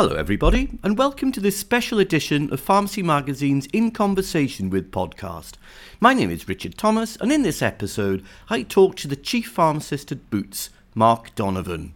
Hello, 0.00 0.14
everybody, 0.14 0.78
and 0.84 0.96
welcome 0.96 1.32
to 1.32 1.40
this 1.40 1.56
special 1.56 1.98
edition 1.98 2.52
of 2.52 2.60
Pharmacy 2.60 3.02
Magazine's 3.02 3.66
In 3.72 3.90
Conversation 3.90 4.70
with 4.70 4.92
podcast. 4.92 5.54
My 5.98 6.14
name 6.14 6.30
is 6.30 6.46
Richard 6.46 6.78
Thomas, 6.78 7.16
and 7.16 7.32
in 7.32 7.42
this 7.42 7.62
episode, 7.62 8.24
I 8.48 8.62
talk 8.62 8.94
to 8.94 9.08
the 9.08 9.16
Chief 9.16 9.48
Pharmacist 9.50 10.12
at 10.12 10.30
Boots, 10.30 10.70
Mark 10.94 11.34
Donovan. 11.34 11.94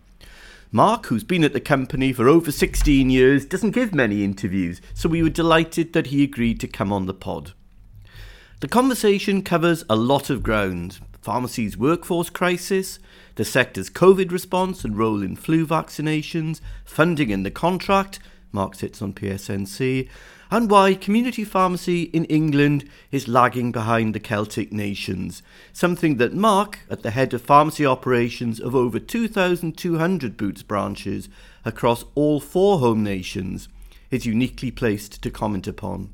Mark, 0.72 1.06
who's 1.06 1.22
been 1.22 1.44
at 1.44 1.52
the 1.52 1.60
company 1.60 2.12
for 2.12 2.28
over 2.28 2.50
16 2.50 3.08
years, 3.08 3.46
doesn't 3.46 3.70
give 3.70 3.94
many 3.94 4.24
interviews, 4.24 4.80
so 4.94 5.08
we 5.08 5.22
were 5.22 5.28
delighted 5.28 5.92
that 5.92 6.08
he 6.08 6.24
agreed 6.24 6.58
to 6.58 6.66
come 6.66 6.92
on 6.92 7.06
the 7.06 7.14
pod. 7.14 7.52
The 8.58 8.66
conversation 8.66 9.42
covers 9.42 9.84
a 9.88 9.94
lot 9.94 10.28
of 10.28 10.42
ground 10.42 10.98
pharmacy's 11.22 11.76
workforce 11.76 12.30
crisis, 12.30 12.98
the 13.36 13.44
sector's 13.44 13.90
COVID 13.90 14.30
response 14.30 14.84
and 14.84 14.96
role 14.96 15.22
in 15.22 15.36
flu 15.36 15.66
vaccinations, 15.66 16.60
funding 16.84 17.30
in 17.30 17.42
the 17.42 17.50
contract, 17.50 18.18
Mark 18.52 18.74
sits 18.74 19.00
on 19.00 19.14
PSNC, 19.14 20.08
and 20.50 20.70
why 20.70 20.92
community 20.92 21.44
pharmacy 21.44 22.02
in 22.02 22.26
England 22.26 22.86
is 23.10 23.26
lagging 23.26 23.72
behind 23.72 24.14
the 24.14 24.20
Celtic 24.20 24.70
nations, 24.70 25.42
something 25.72 26.18
that 26.18 26.34
Mark, 26.34 26.80
at 26.90 27.02
the 27.02 27.12
head 27.12 27.32
of 27.32 27.40
pharmacy 27.40 27.86
operations 27.86 28.60
of 28.60 28.74
over 28.74 28.98
2,200 28.98 30.36
Boots 30.36 30.62
branches 30.62 31.30
across 31.64 32.04
all 32.14 32.38
four 32.38 32.80
home 32.80 33.02
nations, 33.02 33.68
is 34.10 34.26
uniquely 34.26 34.70
placed 34.70 35.22
to 35.22 35.30
comment 35.30 35.66
upon. 35.66 36.10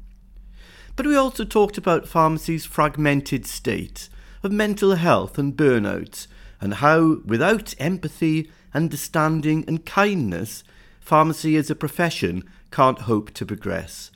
But 0.94 1.06
we 1.06 1.16
also 1.16 1.44
talked 1.44 1.76
about 1.76 2.08
pharmacy's 2.08 2.64
fragmented 2.64 3.44
state, 3.44 4.08
of 4.44 4.52
mental 4.52 4.94
health 4.94 5.36
and 5.36 5.56
burnouts, 5.56 6.28
and 6.60 6.74
how, 6.74 7.18
without 7.24 7.74
empathy, 7.78 8.50
understanding, 8.74 9.64
and 9.66 9.86
kindness, 9.86 10.64
pharmacy 11.00 11.56
as 11.56 11.70
a 11.70 11.74
profession 11.74 12.44
can't 12.70 13.02
hope 13.02 13.32
to 13.34 13.46
progress. 13.46 14.10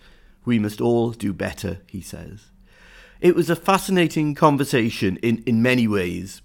We 0.44 0.58
must 0.58 0.80
all 0.80 1.12
do 1.12 1.32
better, 1.32 1.80
he 1.86 2.00
says. 2.00 2.50
It 3.20 3.36
was 3.36 3.48
a 3.48 3.56
fascinating 3.56 4.34
conversation 4.34 5.16
in, 5.18 5.42
in 5.46 5.62
many 5.62 5.86
ways. 5.86 6.42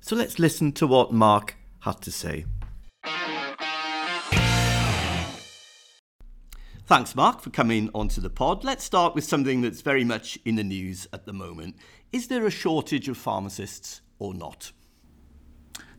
So 0.00 0.16
let's 0.16 0.38
listen 0.38 0.72
to 0.72 0.86
what 0.86 1.12
Mark 1.12 1.56
had 1.80 2.00
to 2.02 2.10
say. 2.10 2.46
Thanks, 6.86 7.14
Mark, 7.14 7.40
for 7.40 7.48
coming 7.48 7.88
onto 7.94 8.20
the 8.20 8.28
pod. 8.28 8.62
Let's 8.62 8.84
start 8.84 9.14
with 9.14 9.24
something 9.24 9.62
that's 9.62 9.80
very 9.80 10.04
much 10.04 10.38
in 10.44 10.56
the 10.56 10.64
news 10.64 11.06
at 11.14 11.24
the 11.24 11.32
moment. 11.32 11.76
Is 12.12 12.28
there 12.28 12.44
a 12.44 12.50
shortage 12.50 13.08
of 13.08 13.16
pharmacists 13.16 14.02
or 14.18 14.34
not? 14.34 14.72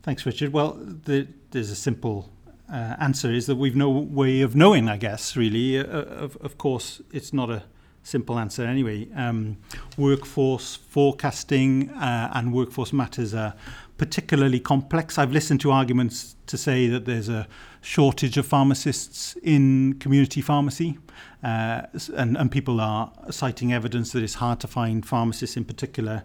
Thanks, 0.06 0.24
Richard. 0.24 0.52
Well, 0.52 0.74
the, 0.78 1.26
there's 1.50 1.72
a 1.72 1.74
simple 1.74 2.30
uh, 2.72 2.94
answer 3.00 3.32
is 3.32 3.46
that 3.46 3.56
we've 3.56 3.74
no 3.74 3.90
way 3.90 4.40
of 4.42 4.54
knowing, 4.54 4.88
I 4.88 4.98
guess, 4.98 5.36
really. 5.36 5.80
Uh, 5.80 5.84
of, 5.84 6.36
of 6.36 6.56
course, 6.58 7.02
it's 7.10 7.32
not 7.32 7.50
a 7.50 7.64
simple 8.04 8.38
answer 8.38 8.64
anyway. 8.64 9.08
Um, 9.16 9.56
workforce 9.96 10.76
forecasting 10.76 11.90
uh, 11.90 12.30
and 12.34 12.52
workforce 12.52 12.92
matters 12.92 13.34
are 13.34 13.54
particularly 13.98 14.60
complex. 14.60 15.18
I've 15.18 15.32
listened 15.32 15.60
to 15.62 15.72
arguments 15.72 16.36
to 16.46 16.56
say 16.56 16.86
that 16.86 17.04
there's 17.04 17.28
a 17.28 17.48
shortage 17.80 18.36
of 18.36 18.46
pharmacists 18.46 19.34
in 19.42 19.94
community 19.98 20.40
pharmacy, 20.40 20.98
uh, 21.42 21.82
and, 22.14 22.36
and 22.36 22.48
people 22.52 22.80
are 22.80 23.10
citing 23.30 23.72
evidence 23.72 24.12
that 24.12 24.22
it's 24.22 24.34
hard 24.34 24.60
to 24.60 24.68
find 24.68 25.04
pharmacists 25.04 25.56
in 25.56 25.64
particular 25.64 26.22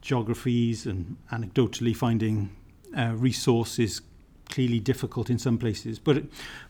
geographies 0.00 0.86
and 0.86 1.16
anecdotally 1.32 1.96
finding 1.96 2.50
uh, 2.96 3.12
resource 3.14 3.78
is 3.78 4.00
clearly 4.48 4.80
difficult 4.80 5.28
in 5.30 5.38
some 5.38 5.58
places. 5.58 5.98
But 5.98 6.24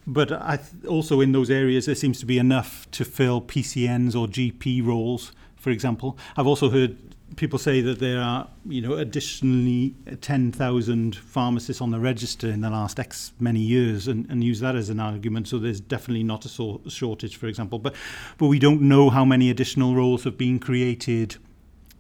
but 0.07 0.33
I 0.33 0.57
th- 0.57 0.85
also 0.87 1.21
in 1.21 1.33
those 1.33 1.51
areas 1.51 1.87
there 1.87 1.95
seems 1.95 2.19
to 2.21 2.27
be 2.27 2.39
enough 2.39 2.91
to 2.93 3.05
fill 3.05 3.41
PCNs 3.41 4.15
or 4.15 4.27
GP 4.27 4.85
roles, 4.85 5.33
for 5.57 5.71
example. 5.71 6.19
I've 6.37 6.47
also 6.47 6.71
heard 6.71 6.97
people 7.35 7.59
say 7.59 7.81
that 7.81 7.99
there 7.99 8.21
are 8.21 8.49
you 8.65 8.81
know 8.81 8.95
additionally 8.95 9.95
10,000 10.21 11.17
pharmacists 11.17 11.83
on 11.83 11.91
the 11.91 11.99
register 11.99 12.49
in 12.49 12.61
the 12.61 12.71
last 12.71 13.01
X 13.01 13.33
many 13.41 13.61
years 13.61 14.07
and, 14.07 14.31
and 14.31 14.45
use 14.45 14.61
that 14.61 14.77
as 14.77 14.89
an 14.91 15.01
argument 15.01 15.49
so 15.49 15.59
there's 15.59 15.81
definitely 15.81 16.23
not 16.23 16.45
a 16.45 16.49
shortage 16.89 17.37
for 17.37 17.49
example 17.49 17.81
but 17.81 17.95
but 18.39 18.47
we 18.47 18.61
don't 18.61 18.81
know 18.81 19.11
how 19.11 19.25
many 19.25 19.51
additional 19.51 19.95
roles 19.97 20.23
have 20.23 20.39
been 20.39 20.61
created 20.61 21.37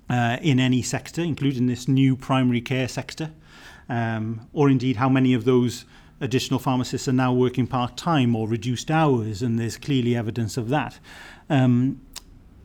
uh, 0.09 0.37
in 0.41 0.61
any 0.61 0.81
sector 0.81 1.21
including 1.21 1.67
this 1.67 1.89
new 1.89 2.15
primary 2.15 2.61
care 2.61 2.87
sector 2.87 3.33
um, 3.89 4.49
or 4.53 4.69
indeed 4.71 4.97
how 4.97 5.09
many 5.09 5.35
of 5.35 5.45
those 5.45 5.85
additional 6.21 6.59
pharmacists 6.59 7.09
are 7.09 7.13
now 7.13 7.33
working 7.33 7.67
part 7.67 7.97
time 7.97 8.35
or 8.35 8.49
reduced 8.49 8.91
hours, 8.91 9.43
and 9.43 9.59
there's 9.59 9.77
clearly 9.77 10.17
evidence 10.17 10.57
of 10.57 10.69
that. 10.69 10.99
Um, 11.51 12.01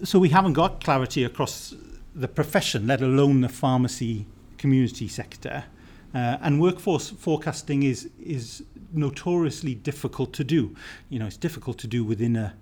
so 0.03 0.17
we 0.19 0.29
haven't 0.29 0.53
got 0.53 0.83
clarity 0.83 1.23
across 1.23 1.75
the 2.15 2.27
profession, 2.27 2.87
let 2.87 3.01
alone 3.01 3.41
the 3.41 3.49
pharmacy 3.49 4.25
community 4.57 5.07
sector. 5.07 5.65
Uh, 6.13 6.37
and 6.41 6.59
workforce 6.59 7.09
forecasting 7.09 7.83
is 7.83 8.09
is 8.19 8.63
notoriously 8.93 9.75
difficult 9.75 10.33
to 10.33 10.43
do. 10.43 10.75
You 11.09 11.19
know, 11.19 11.27
it's 11.27 11.37
difficult 11.37 11.77
to 11.79 11.87
do 11.87 12.03
within 12.03 12.35
a, 12.35 12.53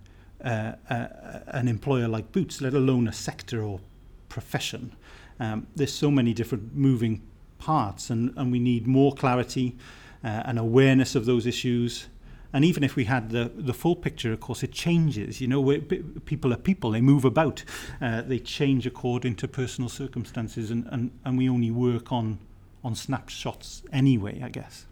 uh, 0.44 0.74
a 0.90 1.42
an 1.48 1.68
employer 1.68 2.08
like 2.08 2.31
Boots, 2.31 2.62
let 2.62 2.74
alone 2.74 3.08
a 3.08 3.14
sector 3.14 3.64
or 3.64 3.80
profession. 4.28 4.96
Um, 5.40 5.68
there's 5.75 5.94
so 5.94 6.12
many 6.12 6.34
different 6.34 6.75
moving 6.75 7.22
parts, 7.59 8.09
and, 8.09 8.34
and 8.36 8.52
we 8.52 8.59
need 8.59 8.88
more 8.88 9.14
clarity 9.14 9.75
uh, 10.24 10.28
and 10.46 10.58
awareness 10.58 11.16
of 11.16 11.25
those 11.25 11.46
issues. 11.46 12.08
And 12.52 12.66
even 12.66 12.84
if 12.84 12.96
we 12.96 13.03
had 13.03 13.30
the, 13.30 13.52
the 13.56 13.74
full 13.74 13.96
picture, 13.96 14.34
of 14.34 14.40
course, 14.40 14.64
it 14.64 14.72
changes. 14.72 15.40
You 15.40 15.47
know, 15.47 15.80
people 16.25 16.52
are 16.52 16.58
people, 16.58 16.92
they 16.92 17.02
move 17.02 17.24
about, 17.24 17.64
uh, 18.02 18.24
they 18.24 18.40
change 18.40 18.88
according 18.88 19.36
to 19.36 19.48
personal 19.48 19.90
circumstances, 19.90 20.72
and, 20.72 20.88
and, 20.88 21.12
and 21.24 21.38
we 21.38 21.48
only 21.48 21.69
work 21.69 22.12
on, 22.12 22.40
on 22.84 22.96
snapshots 22.96 23.84
anyway, 23.94 24.42
I 24.42 24.50
guess. 24.50 24.88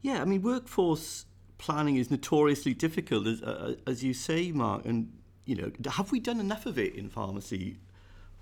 Yeah, 0.00 0.22
I 0.22 0.24
mean, 0.24 0.40
workforce 0.40 1.26
planning 1.58 1.96
is 1.96 2.10
notoriously 2.10 2.72
difficult, 2.72 3.26
as, 3.26 3.42
uh, 3.42 3.74
as 3.86 4.02
you 4.02 4.14
say, 4.14 4.52
Mark. 4.52 4.86
And, 4.86 5.12
you 5.44 5.56
know, 5.56 5.70
have 5.90 6.12
we 6.12 6.20
done 6.20 6.40
enough 6.40 6.64
of 6.64 6.78
it 6.78 6.94
in 6.94 7.10
pharmacy 7.10 7.78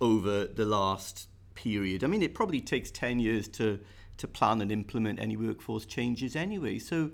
over 0.00 0.44
the 0.44 0.64
last 0.64 1.28
period. 1.54 2.04
I 2.04 2.06
mean, 2.06 2.22
it 2.22 2.34
probably 2.34 2.60
takes 2.60 2.90
10 2.90 3.18
years 3.20 3.48
to, 3.48 3.78
to 4.18 4.28
plan 4.28 4.60
and 4.60 4.70
implement 4.70 5.20
any 5.20 5.36
workforce 5.36 5.84
changes 5.84 6.36
anyway. 6.36 6.78
So 6.78 7.10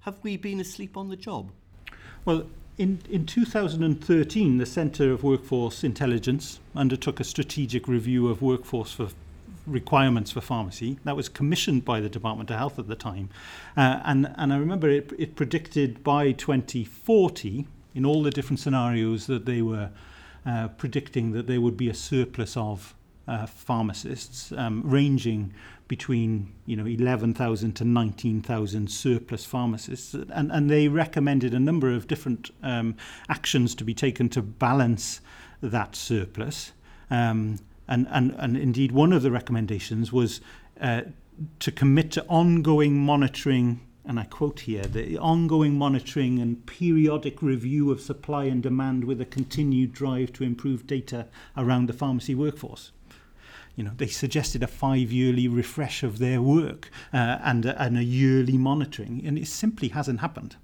have 0.00 0.18
we 0.22 0.36
been 0.36 0.60
asleep 0.60 0.96
on 0.96 1.08
the 1.08 1.16
job? 1.16 1.50
Well, 2.24 2.46
in, 2.76 3.00
in 3.08 3.26
2013, 3.26 4.58
the 4.58 4.66
Centre 4.66 5.12
of 5.12 5.22
Workforce 5.22 5.84
Intelligence 5.84 6.58
undertook 6.74 7.20
a 7.20 7.24
strategic 7.24 7.86
review 7.86 8.28
of 8.28 8.42
workforce 8.42 8.92
for 8.92 9.08
requirements 9.66 10.32
for 10.32 10.40
pharmacy. 10.40 10.98
That 11.04 11.16
was 11.16 11.28
commissioned 11.28 11.84
by 11.84 12.00
the 12.00 12.08
Department 12.08 12.50
of 12.50 12.58
Health 12.58 12.78
at 12.78 12.88
the 12.88 12.96
time. 12.96 13.30
Uh, 13.76 14.00
and, 14.04 14.34
and 14.36 14.52
I 14.52 14.56
remember 14.56 14.88
it, 14.88 15.12
it 15.18 15.36
predicted 15.36 16.02
by 16.02 16.32
2040, 16.32 17.66
in 17.94 18.04
all 18.04 18.22
the 18.22 18.30
different 18.30 18.60
scenarios, 18.60 19.26
that 19.26 19.46
they 19.46 19.62
were 19.62 19.90
uh, 20.44 20.68
predicting 20.68 21.32
that 21.32 21.46
there 21.46 21.60
would 21.60 21.76
be 21.76 21.88
a 21.88 21.94
surplus 21.94 22.56
of 22.56 22.94
uh, 23.26 23.46
pharmacists, 23.46 24.52
um, 24.52 24.82
ranging 24.84 25.52
between 25.88 26.52
you 26.66 26.76
know 26.76 26.86
11,000 26.86 27.72
to 27.76 27.84
19,000 27.84 28.90
surplus 28.90 29.44
pharmacists, 29.44 30.14
and 30.14 30.50
and 30.52 30.70
they 30.70 30.88
recommended 30.88 31.54
a 31.54 31.60
number 31.60 31.90
of 31.92 32.06
different 32.06 32.50
um, 32.62 32.96
actions 33.28 33.74
to 33.74 33.84
be 33.84 33.94
taken 33.94 34.28
to 34.30 34.42
balance 34.42 35.20
that 35.62 35.96
surplus. 35.96 36.72
Um, 37.10 37.58
and, 37.86 38.06
and, 38.10 38.34
and 38.38 38.56
indeed, 38.56 38.92
one 38.92 39.12
of 39.12 39.22
the 39.22 39.30
recommendations 39.30 40.10
was 40.10 40.40
uh, 40.80 41.02
to 41.58 41.70
commit 41.70 42.12
to 42.12 42.24
ongoing 42.28 42.96
monitoring 42.96 43.80
and 44.06 44.20
I 44.20 44.24
quote 44.24 44.60
here, 44.60 44.84
the 44.84 45.16
ongoing 45.16 45.78
monitoring 45.78 46.38
and 46.38 46.64
periodic 46.66 47.40
review 47.40 47.90
of 47.90 48.02
supply 48.02 48.44
and 48.44 48.62
demand 48.62 49.04
with 49.04 49.18
a 49.18 49.24
continued 49.24 49.92
drive 49.92 50.30
to 50.34 50.44
improve 50.44 50.86
data 50.86 51.26
around 51.56 51.86
the 51.86 51.94
pharmacy 51.94 52.34
workforce 52.34 52.92
you 53.76 53.84
know, 53.84 53.92
they 53.96 54.06
suggested 54.06 54.62
a 54.62 54.66
five-yearly 54.66 55.48
refresh 55.48 56.02
of 56.02 56.18
their 56.18 56.40
work 56.40 56.90
uh, 57.12 57.38
and, 57.42 57.66
and 57.66 57.98
a 57.98 58.04
yearly 58.04 58.56
monitoring, 58.56 59.22
and 59.24 59.38
it 59.38 59.46
simply 59.46 59.88
hasn't 59.88 60.20
happened. 60.20 60.56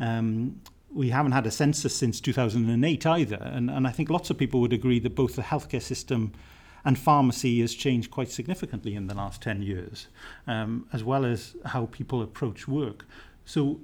Um, 0.00 0.60
we 0.90 1.10
haven't 1.10 1.32
had 1.32 1.46
a 1.46 1.50
census 1.50 1.94
since 1.94 2.20
2008 2.20 3.06
either, 3.06 3.36
and, 3.36 3.70
and 3.70 3.86
I 3.86 3.90
think 3.90 4.10
lots 4.10 4.30
of 4.30 4.38
people 4.38 4.60
would 4.60 4.72
agree 4.72 5.00
that 5.00 5.14
both 5.14 5.36
the 5.36 5.42
healthcare 5.42 5.82
system 5.82 6.32
and 6.84 6.98
pharmacy 6.98 7.60
has 7.60 7.74
changed 7.74 8.10
quite 8.10 8.30
significantly 8.30 8.94
in 8.94 9.06
the 9.06 9.14
last 9.14 9.42
10 9.42 9.62
years, 9.62 10.08
um, 10.46 10.86
as 10.92 11.02
well 11.02 11.24
as 11.24 11.56
how 11.66 11.86
people 11.86 12.22
approach 12.22 12.68
work. 12.68 13.06
So 13.44 13.80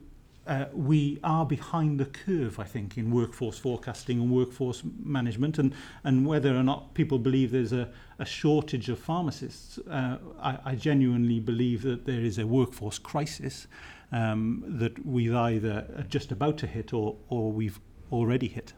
uh, 0.51 0.67
we 0.75 1.19
are 1.25 1.47
behind 1.47 1.99
the 1.99 2.05
curve, 2.05 2.59
I 2.59 2.65
think, 2.65 2.99
in 2.99 3.11
workforce 3.11 3.59
forecasting 3.59 4.21
and 4.21 4.31
workforce 4.31 4.83
management, 5.03 5.59
and, 5.59 5.73
and 6.05 6.27
whether 6.27 6.55
or 6.55 6.63
not 6.63 6.93
people 6.93 7.19
believe 7.19 7.51
there's 7.53 7.73
a, 7.73 7.89
a 8.19 8.25
shortage 8.25 8.89
of 8.91 8.99
pharmacists, 8.99 9.79
uh, 9.79 10.19
I, 10.43 10.59
I 10.65 10.75
genuinely 10.75 11.41
believe 11.41 11.83
that 11.83 12.05
there 12.05 12.21
is 12.21 12.39
a 12.39 12.47
workforce 12.47 12.99
crisis. 12.99 13.67
um, 14.13 14.65
that 14.67 15.05
we've 15.07 15.35
either 15.35 16.05
just 16.09 16.33
about 16.33 16.59
to 16.59 16.67
hit 16.67 16.93
or, 16.93 17.17
or 17.29 17.53
we've 17.53 17.81
already 18.11 18.49
hit? 18.49 18.73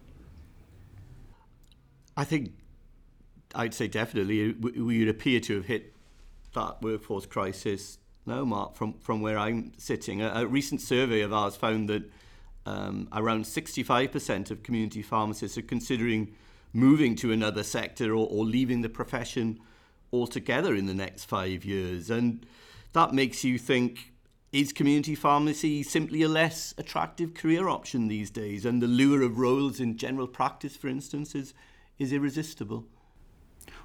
I 2.17 2.25
think 2.25 2.53
I'd 3.55 3.75
say 3.75 3.89
definitely 3.89 4.53
we 4.53 4.99
would 4.99 5.09
appear 5.09 5.41
to 5.41 5.57
have 5.57 5.67
hit 5.67 5.95
that 6.55 6.83
workforce 6.83 7.27
crisis 7.27 7.99
now, 8.27 8.45
Mark, 8.45 8.77
from, 8.77 8.95
from 8.95 9.21
where 9.21 9.39
I'm 9.39 9.73
sitting. 9.79 10.23
A, 10.23 10.43
a 10.43 10.47
recent 10.47 10.81
survey 10.81 11.23
of 11.23 11.33
ours 11.33 11.57
found 11.57 11.89
that 11.89 12.11
um, 12.67 13.09
around 13.13 13.45
65% 13.45 14.51
of 14.51 14.63
community 14.63 15.03
pharmacists 15.03 15.59
are 15.59 15.63
considering 15.63 16.35
moving 16.73 17.17
to 17.17 17.33
another 17.33 17.63
sector 17.63 18.13
or, 18.13 18.29
or 18.31 18.45
leaving 18.45 18.83
the 18.83 18.89
profession 18.89 19.59
altogether 20.13 20.75
in 20.75 20.87
the 20.87 20.95
next 20.95 21.25
five 21.25 21.65
years. 21.65 22.11
And 22.11 22.47
that 22.93 23.13
makes 23.13 23.43
you 23.45 23.59
think 23.59 24.13
is 24.53 24.71
community 24.71 25.15
pharmacy 25.15 25.83
simply 25.83 26.21
a 26.23 26.29
less 26.29 26.75
attractive 26.77 27.33
career 27.33 27.69
option 27.69 28.09
these 28.09 28.31
days? 28.31 28.67
And 28.67 28.83
the 28.83 28.87
lure 28.87 29.23
of 29.23 29.39
roles 29.39 29.81
in 29.81 29.97
general 29.97 30.27
practice, 30.27 30.77
for 30.77 30.89
instance, 30.89 31.35
is, 31.35 31.55
is 31.99 32.13
irresistible. 32.13 32.85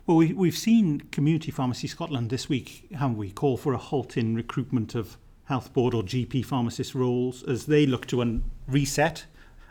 Well, 0.08 0.16
we, 0.16 0.32
we've 0.32 0.58
seen 0.58 1.02
Community 1.12 1.52
Pharmacy 1.52 1.86
Scotland 1.88 2.30
this 2.30 2.48
week, 2.48 2.88
haven't 2.94 3.18
we, 3.18 3.30
call 3.30 3.58
for 3.58 3.74
a 3.74 3.78
halt 3.78 4.16
in 4.16 4.36
recruitment 4.36 4.96
of 4.96 5.18
health 5.44 5.74
board 5.74 5.94
or 5.94 6.02
GP 6.02 6.46
pharmacist 6.46 6.96
roles 6.96 7.44
as 7.44 7.66
they 7.66 7.86
look 7.86 8.08
to 8.08 8.22
un- 8.22 8.46
reset 8.70 9.26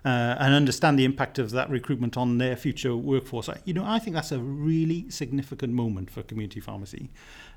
uh, 0.04 0.36
and 0.38 0.52
understand 0.52 0.98
the 0.98 1.06
impact 1.06 1.38
of 1.38 1.52
that 1.52 1.70
recruitment 1.70 2.18
on 2.18 2.36
their 2.36 2.54
future 2.54 2.94
workforce. 2.94 3.48
You 3.64 3.72
know, 3.72 3.84
I 3.86 3.98
think 3.98 4.14
that's 4.14 4.30
a 4.30 4.38
really 4.38 5.08
significant 5.08 5.72
moment 5.72 6.10
for 6.10 6.22
community 6.22 6.60
pharmacy. 6.60 7.08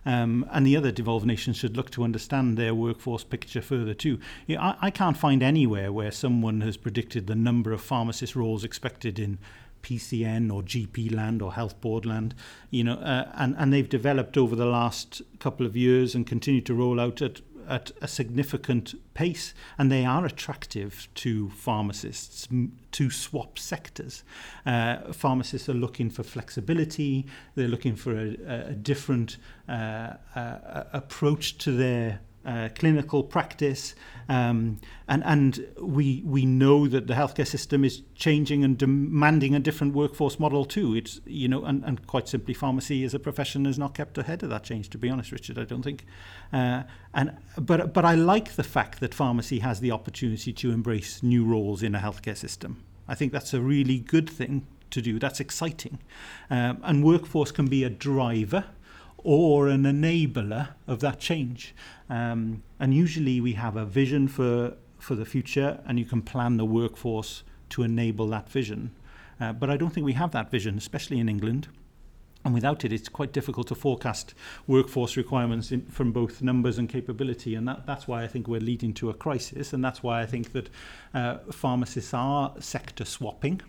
Um, 0.06 0.48
and 0.50 0.66
the 0.66 0.78
other 0.78 0.92
devolved 0.92 1.26
nations 1.26 1.58
should 1.58 1.76
look 1.76 1.92
to 1.92 2.04
understand 2.06 2.58
their 2.58 2.74
workforce 2.74 3.26
picture 3.26 3.62
further 3.62 3.94
too. 3.94 4.20
You 4.48 4.56
know, 4.56 4.62
I, 4.62 4.78
I 4.84 4.90
can't 4.90 5.18
find 5.18 5.44
anywhere 5.44 5.92
where 5.92 6.12
someone 6.12 6.62
has 6.62 6.78
predicted 6.78 7.28
the 7.28 7.36
number 7.36 7.74
of 7.74 7.82
pharmacist 7.82 8.38
roles 8.38 8.64
expected 8.64 9.20
in 9.20 9.38
PCN 9.82 10.52
or 10.52 10.62
GP 10.62 11.14
land 11.14 11.42
or 11.42 11.54
health 11.54 11.80
board 11.82 12.06
land, 12.06 12.36
you 12.70 12.84
know, 12.84 12.96
uh, 12.96 13.32
and, 13.36 13.56
and 13.58 13.74
they've 13.74 13.90
developed 13.90 14.38
over 14.38 14.56
the 14.56 14.66
last 14.66 15.22
couple 15.40 15.66
of 15.66 15.76
years 15.76 16.16
and 16.16 16.26
continue 16.28 16.62
to 16.62 16.74
roll 16.74 17.00
out 17.00 17.22
at 17.22 17.42
at 17.70 17.92
a 18.02 18.08
significant 18.08 18.96
pace, 19.14 19.54
and 19.78 19.92
they 19.92 20.04
are 20.04 20.26
attractive 20.26 21.08
to 21.14 21.52
pharmacists 21.52 22.48
to 22.92 23.12
swap 23.12 23.60
sectors. 23.60 24.24
Uh, 24.66 25.14
pharmacists 25.14 25.70
are 25.70 25.76
looking 25.76 26.10
for 26.10 26.24
flexibility, 26.24 27.28
they're 27.54 27.68
looking 27.68 27.96
for 27.96 28.18
a, 28.18 28.36
a 28.48 28.74
different 28.74 29.38
uh, 29.70 30.14
uh, 30.36 30.84
approach 30.92 31.60
to 31.60 31.72
their 31.72 32.20
uh, 32.50 32.68
clinical 32.70 33.22
practice, 33.22 33.94
um, 34.28 34.80
and 35.08 35.24
and 35.24 35.68
we 35.80 36.24
we 36.26 36.48
know 36.48 36.88
that 36.88 37.06
the 37.06 37.14
healthcare 37.14 37.46
system 37.46 37.86
is 37.86 38.02
changing 38.16 38.64
and 38.64 38.76
demanding 38.76 39.54
a 39.54 39.60
different 39.60 39.94
workforce 39.94 40.40
model 40.40 40.66
too. 40.66 40.96
It's 40.96 41.22
you 41.26 41.48
know, 41.48 41.64
and, 41.64 41.84
and 41.86 42.08
quite 42.08 42.28
simply, 42.28 42.56
pharmacy 42.56 43.04
as 43.04 43.14
a 43.14 43.20
profession 43.20 43.66
has 43.66 43.78
not 43.78 43.94
kept 43.94 44.18
ahead 44.18 44.42
of 44.42 44.50
that 44.50 44.64
change. 44.64 44.90
To 44.90 44.98
be 44.98 45.12
honest, 45.12 45.32
Richard, 45.32 45.60
I 45.60 45.64
don't 45.64 45.84
think. 45.84 46.06
Uh, 46.52 46.84
and 47.14 47.38
but 47.56 47.94
but 47.94 48.04
I 48.04 48.16
like 48.16 48.56
the 48.56 48.64
fact 48.64 49.00
that 49.00 49.14
pharmacy 49.14 49.60
has 49.60 49.80
the 49.80 49.92
opportunity 49.92 50.52
to 50.52 50.72
embrace 50.72 51.22
new 51.22 51.46
roles 51.46 51.84
in 51.84 51.94
a 51.94 52.00
healthcare 52.00 52.38
system. 52.38 52.84
I 53.08 53.14
think 53.14 53.32
that's 53.32 53.54
a 53.54 53.62
really 53.62 54.00
good 54.00 54.28
thing 54.28 54.66
to 54.90 55.04
do. 55.04 55.20
That's 55.20 55.40
exciting, 55.40 56.00
um, 56.50 56.80
and 56.84 57.04
workforce 57.04 57.52
can 57.52 57.68
be 57.68 57.84
a 57.84 57.92
driver 57.92 58.66
or 59.24 59.68
an 59.68 59.84
enabler 59.84 60.70
of 60.88 61.00
that 61.00 61.20
change. 61.20 61.76
Um, 62.10 62.64
and 62.80 62.94
usually 62.94 63.42
we 63.42 63.54
have 63.54 63.76
a 63.76 63.86
vision 63.86 64.28
for, 64.28 64.76
for 64.98 65.16
the 65.16 65.26
future, 65.26 65.80
and 65.86 66.00
you 66.00 66.06
can 66.06 66.22
plan 66.22 66.58
the 66.58 66.66
workforce 66.66 67.44
to 67.70 67.84
enable 67.84 68.28
that 68.28 68.50
vision. 68.50 68.92
Uh, 69.40 69.54
but 69.54 69.70
I 69.70 69.78
don't 69.78 69.92
think 69.92 70.06
we 70.06 70.14
have 70.14 70.32
that 70.32 70.52
vision, 70.52 70.78
especially 70.78 71.20
in 71.20 71.30
England. 71.30 71.68
And 72.46 72.54
without 72.54 72.86
it, 72.86 72.94
it's 72.94 73.10
quite 73.10 73.34
difficult 73.34 73.68
to 73.68 73.76
forecast 73.76 74.34
workforce 74.66 75.18
requirements 75.18 75.72
in, 75.72 75.86
from 75.88 76.12
both 76.14 76.42
numbers 76.42 76.78
and 76.78 76.88
capability. 76.88 77.54
And 77.56 77.68
that, 77.68 77.86
that's 77.86 78.08
why 78.08 78.24
I 78.24 78.28
think 78.28 78.48
we're 78.48 78.62
leading 78.62 78.94
to 78.96 79.10
a 79.10 79.14
crisis. 79.14 79.74
And 79.74 79.84
that's 79.84 80.02
why 80.02 80.22
I 80.22 80.26
think 80.26 80.54
that 80.54 80.70
uh, 81.14 81.38
pharmacists 81.52 82.14
are 82.14 82.54
sector 82.60 83.04
swapping 83.04 83.62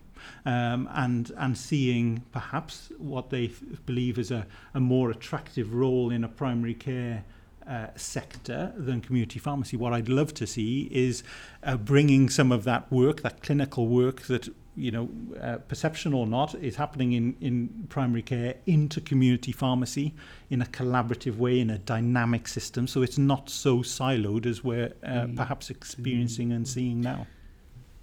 um, 0.45 0.89
and 0.93 1.33
and 1.37 1.57
seeing 1.57 2.23
perhaps 2.33 2.93
what 2.99 3.31
they 3.31 3.51
believe 3.87 4.19
is 4.19 4.31
a, 4.31 4.47
a 4.75 4.81
more 4.81 5.11
attractive 5.11 5.75
role 5.75 6.11
in 6.11 6.25
a 6.25 6.29
primary 6.29 6.75
care 6.75 7.25
uh, 7.69 7.87
sector 7.97 8.73
than 8.77 9.01
community 9.01 9.39
pharmacy. 9.39 9.77
What 9.77 9.93
I'd 9.93 10.09
love 10.09 10.35
to 10.35 10.47
see 10.47 10.89
is 10.91 11.23
uh, 11.63 11.77
bringing 11.77 12.29
some 12.29 12.51
of 12.51 12.65
that 12.65 12.91
work, 12.91 13.23
that 13.23 13.43
clinical 13.43 13.87
work 13.87 14.23
that 14.23 14.49
you 14.77 14.91
know, 14.91 15.09
uh, 15.41 15.59
perception 15.69 16.15
or 16.15 16.27
not, 16.27 16.55
is 16.55 16.77
happening 16.77 17.13
in, 17.13 17.37
in 17.41 17.87
primary 17.89 18.23
care 18.23 18.55
into 18.67 19.01
community 19.01 19.53
pharmacy 19.53 20.15
in 20.49 20.63
a 20.63 20.67
collaborative 20.67 21.37
way, 21.37 21.61
in 21.61 21.71
a 21.71 21.79
dynamic 21.79 22.49
system. 22.49 22.87
So 22.87 23.03
it's 23.03 23.19
not 23.19 23.51
so 23.51 23.79
siloed 23.79 24.47
as 24.47 24.65
we're 24.65 24.93
uh, 25.05 25.09
mm. 25.09 25.37
perhaps 25.37 25.71
experiencing 25.71 26.53
and 26.53 26.67
seeing 26.67 27.01
now. 27.01 27.27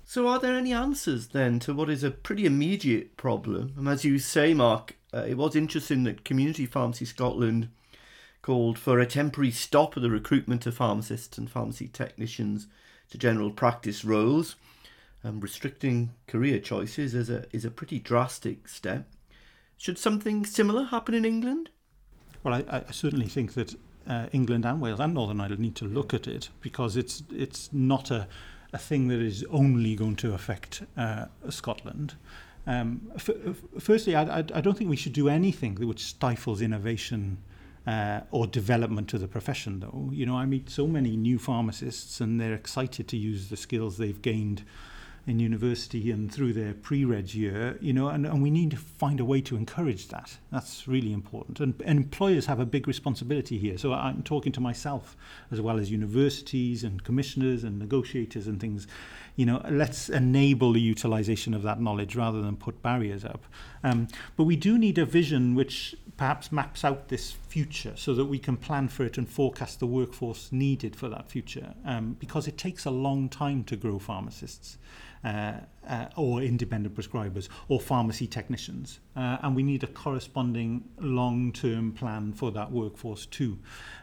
So, 0.09 0.25
are 0.29 0.39
there 0.39 0.55
any 0.55 0.71
answers 0.71 1.27
then 1.27 1.59
to 1.59 1.73
what 1.73 1.89
is 1.89 2.01
a 2.01 2.09
pretty 2.09 2.45
immediate 2.45 3.17
problem? 3.17 3.73
And 3.75 3.89
as 3.89 4.05
you 4.05 4.19
say, 4.19 4.53
Mark, 4.53 4.95
uh, 5.13 5.25
it 5.27 5.35
was 5.35 5.53
interesting 5.53 6.05
that 6.05 6.23
Community 6.23 6.65
Pharmacy 6.65 7.03
Scotland 7.03 7.67
called 8.41 8.79
for 8.79 8.99
a 9.01 9.05
temporary 9.05 9.51
stop 9.51 9.97
of 9.97 10.03
the 10.03 10.09
recruitment 10.09 10.65
of 10.65 10.75
pharmacists 10.75 11.37
and 11.37 11.51
pharmacy 11.51 11.89
technicians 11.89 12.67
to 13.09 13.17
general 13.17 13.51
practice 13.51 14.05
roles. 14.05 14.55
Um, 15.25 15.41
restricting 15.41 16.13
career 16.25 16.59
choices 16.59 17.13
is 17.13 17.29
a 17.29 17.45
is 17.51 17.65
a 17.65 17.69
pretty 17.69 17.99
drastic 17.99 18.69
step. 18.69 19.09
Should 19.75 19.97
something 19.97 20.45
similar 20.45 20.85
happen 20.85 21.15
in 21.15 21.25
England? 21.25 21.69
Well, 22.43 22.53
I, 22.53 22.83
I 22.87 22.91
certainly 22.91 23.27
think 23.27 23.55
that 23.55 23.75
uh, 24.07 24.27
England 24.31 24.65
and 24.65 24.79
Wales 24.79 25.01
and 25.01 25.13
Northern 25.13 25.41
Ireland 25.41 25.59
need 25.59 25.75
to 25.75 25.85
look 25.85 26.13
at 26.13 26.27
it 26.27 26.47
because 26.61 26.95
it's 26.95 27.23
it's 27.29 27.67
not 27.73 28.09
a 28.09 28.29
a 28.77 28.79
thing 28.79 29.07
that 29.07 29.19
is 29.19 29.43
only 29.49 29.95
going 29.95 30.15
to 30.17 30.33
affect 30.33 30.83
uh, 30.95 31.25
Scotland. 31.49 32.13
Um, 32.67 32.87
f- 33.15 33.29
firstly, 33.79 34.13
I, 34.15 34.23
I, 34.39 34.43
I, 34.57 34.61
don't 34.61 34.77
think 34.77 34.89
we 34.89 35.01
should 35.03 35.13
do 35.13 35.29
anything 35.29 35.75
which 35.75 36.03
stifles 36.03 36.61
innovation 36.61 37.37
uh, 37.87 38.19
or 38.31 38.45
development 38.45 39.07
to 39.09 39.17
the 39.17 39.27
profession, 39.27 39.79
though. 39.79 40.09
You 40.13 40.25
know, 40.25 40.35
I 40.35 40.45
meet 40.45 40.69
so 40.69 40.85
many 40.85 41.15
new 41.15 41.39
pharmacists 41.39 42.21
and 42.21 42.39
they're 42.39 42.53
excited 42.53 43.07
to 43.07 43.17
use 43.17 43.49
the 43.49 43.57
skills 43.57 43.97
they've 43.97 44.21
gained 44.21 44.63
in 45.27 45.39
university 45.39 46.09
and 46.09 46.33
through 46.33 46.53
their 46.53 46.73
pre-reg 46.73 47.33
year, 47.33 47.77
you 47.81 47.91
know, 47.91 48.07
and, 48.07 48.25
and 48.25 48.41
we 48.41 48.49
need 48.49 48.71
to 48.71 48.77
find 48.77 49.19
a 49.19 49.25
way 49.25 49.41
to 49.41 49.57
encourage 49.57 50.07
that. 50.07 50.37
That's 50.53 50.87
really 50.87 51.11
important. 51.11 51.59
And, 51.59 51.73
and 51.85 51.99
employers 51.99 52.45
have 52.45 52.61
a 52.61 52.65
big 52.65 52.87
responsibility 52.87 53.57
here. 53.57 53.77
So 53.77 53.91
I'm 53.91 54.23
talking 54.23 54.53
to 54.53 54.61
myself 54.61 55.17
as 55.51 55.59
well 55.59 55.79
as 55.79 55.91
universities 55.91 56.85
and 56.85 57.03
commissioners 57.03 57.65
and 57.65 57.77
negotiators 57.77 58.47
and 58.47 58.59
things. 58.59 58.87
You 59.35 59.45
know, 59.45 59.61
let's 59.69 60.07
enable 60.07 60.71
the 60.71 60.81
utilization 60.81 61.53
of 61.53 61.61
that 61.63 61.81
knowledge 61.81 62.15
rather 62.15 62.41
than 62.41 62.55
put 62.55 62.81
barriers 62.81 63.25
up. 63.25 63.43
Um, 63.83 64.07
but 64.37 64.45
we 64.45 64.55
do 64.55 64.77
need 64.77 64.97
a 64.97 65.05
vision 65.05 65.55
which 65.55 65.93
perhaps 66.15 66.53
maps 66.53 66.85
out 66.85 67.09
this 67.09 67.31
future 67.47 67.93
so 67.95 68.13
that 68.13 68.25
we 68.25 68.39
can 68.39 68.57
plan 68.57 68.87
for 68.87 69.03
it 69.03 69.17
and 69.17 69.29
forecast 69.29 69.79
the 69.79 69.87
workforce 69.87 70.51
needed 70.51 70.95
for 70.95 71.09
that 71.09 71.29
future 71.29 71.73
um, 71.85 72.15
because 72.19 72.47
it 72.47 72.57
takes 72.57 72.85
a 72.85 72.91
long 72.91 73.29
time 73.29 73.63
to 73.63 73.75
grow 73.75 73.99
pharmacists 73.99 74.77
uh, 75.23 75.53
uh, 75.87 76.05
or 76.15 76.41
independent 76.41 76.95
prescribers 76.95 77.49
or 77.67 77.79
pharmacy 77.79 78.27
technicians. 78.27 78.99
Uh, 79.15 79.37
and 79.41 79.55
we 79.55 79.63
need 79.63 79.83
a 79.83 79.87
corresponding 79.87 80.83
long 80.99 81.51
term 81.51 81.91
plan 81.91 82.31
for 82.33 82.51
that 82.51 82.71
workforce 82.71 83.25
too. 83.25 83.57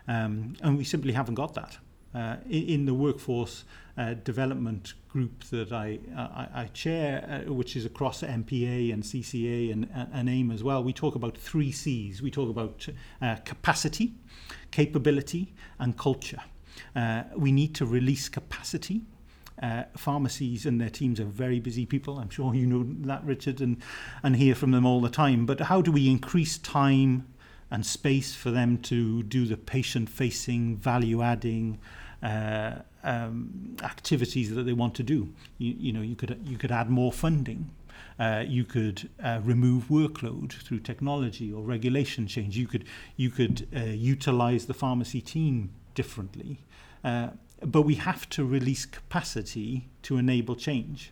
Um, 0.09 0.57
and 0.63 0.77
we 0.77 0.85
simply 0.85 1.13
haven't 1.13 1.35
got 1.35 1.55
that. 1.55 1.79
Uh, 2.15 2.37
in 2.49 2.87
the 2.87 2.95
workforce 2.95 3.65
uh, 3.97 4.15
development 4.15 4.95
group 5.09 5.45
that 5.45 5.73
I, 5.73 5.99
I, 6.17 6.49
I 6.55 6.65
chair, 6.67 7.45
uh, 7.47 7.53
which 7.53 7.77
is 7.77 7.85
across 7.85 8.23
NPA 8.23 8.93
and 8.93 9.03
CCA 9.03 9.73
and, 9.73 9.89
and 10.13 10.29
AIM 10.29 10.51
as 10.51 10.65
well, 10.65 10.83
we 10.83 10.93
talk 10.93 11.15
about 11.15 11.37
three 11.37 11.71
C's. 11.71 12.21
We 12.21 12.31
talk 12.31 12.51
about 12.51 12.87
uh, 13.23 13.37
capacity, 13.45 14.15
capability, 14.71 15.55
and 15.79 15.97
culture. 15.97 16.43
Uh, 16.97 17.25
we 17.37 17.53
need 17.53 17.75
to 17.77 17.87
release 17.87 18.29
capacity 18.29 19.03
uh, 19.63 19.85
pharmacies 19.97 20.67
and 20.67 20.81
their 20.81 20.91
teams 20.91 21.21
are 21.21 21.25
very 21.25 21.61
busy 21.61 21.87
people. 21.87 22.19
I'm 22.19 22.31
sure 22.31 22.55
you 22.55 22.67
know 22.67 22.85
that, 23.07 23.25
Richard, 23.25 23.61
and, 23.61 23.81
and 24.23 24.37
hear 24.37 24.55
from 24.55 24.73
them 24.73 24.85
all 24.85 25.01
the 25.01 25.11
time. 25.11 25.47
But 25.47 25.61
how 25.61 25.81
do 25.81 25.93
we 25.93 26.11
increase 26.11 26.59
time 26.59 27.27
and 27.71 27.85
space 27.87 28.35
for 28.35 28.51
them 28.51 28.79
to 28.79 29.23
do 29.23 29.47
the 29.47 29.57
patient 29.57 30.09
facing, 30.09 30.77
value 30.77 31.23
adding 31.23 31.79
uh, 32.25 32.83
um, 33.05 33.77
activities 33.83 34.55
that 34.55 34.65
they 34.65 34.73
want 34.73 34.95
to 34.95 35.03
do? 35.03 35.29
You, 35.59 35.75
you, 35.79 35.93
know, 35.93 36.01
you 36.01 36.17
could, 36.17 36.41
you 36.45 36.57
could 36.59 36.73
add 36.73 36.91
more 36.91 37.13
funding. 37.13 37.71
Uh, 38.19 38.45
you 38.47 38.65
could 38.65 39.09
uh, 39.23 39.41
remove 39.43 39.85
workload 39.85 40.53
through 40.53 40.79
technology 40.81 41.53
or 41.53 41.63
regulation 41.63 42.27
change. 42.27 42.57
You 42.57 42.67
could 42.67 42.85
you 43.17 43.31
could 43.31 43.67
uh, 43.75 43.81
utilize 43.81 44.67
the 44.67 44.75
pharmacy 44.75 45.21
team 45.21 45.71
differently. 45.95 46.61
Uh, 47.03 47.31
but 47.61 47.83
we 47.83 47.97
have 47.97 48.29
to 48.31 48.45
release 48.45 48.87
capacity 48.87 49.89
to 50.03 50.17
enable 50.17 50.55
change. 50.55 51.11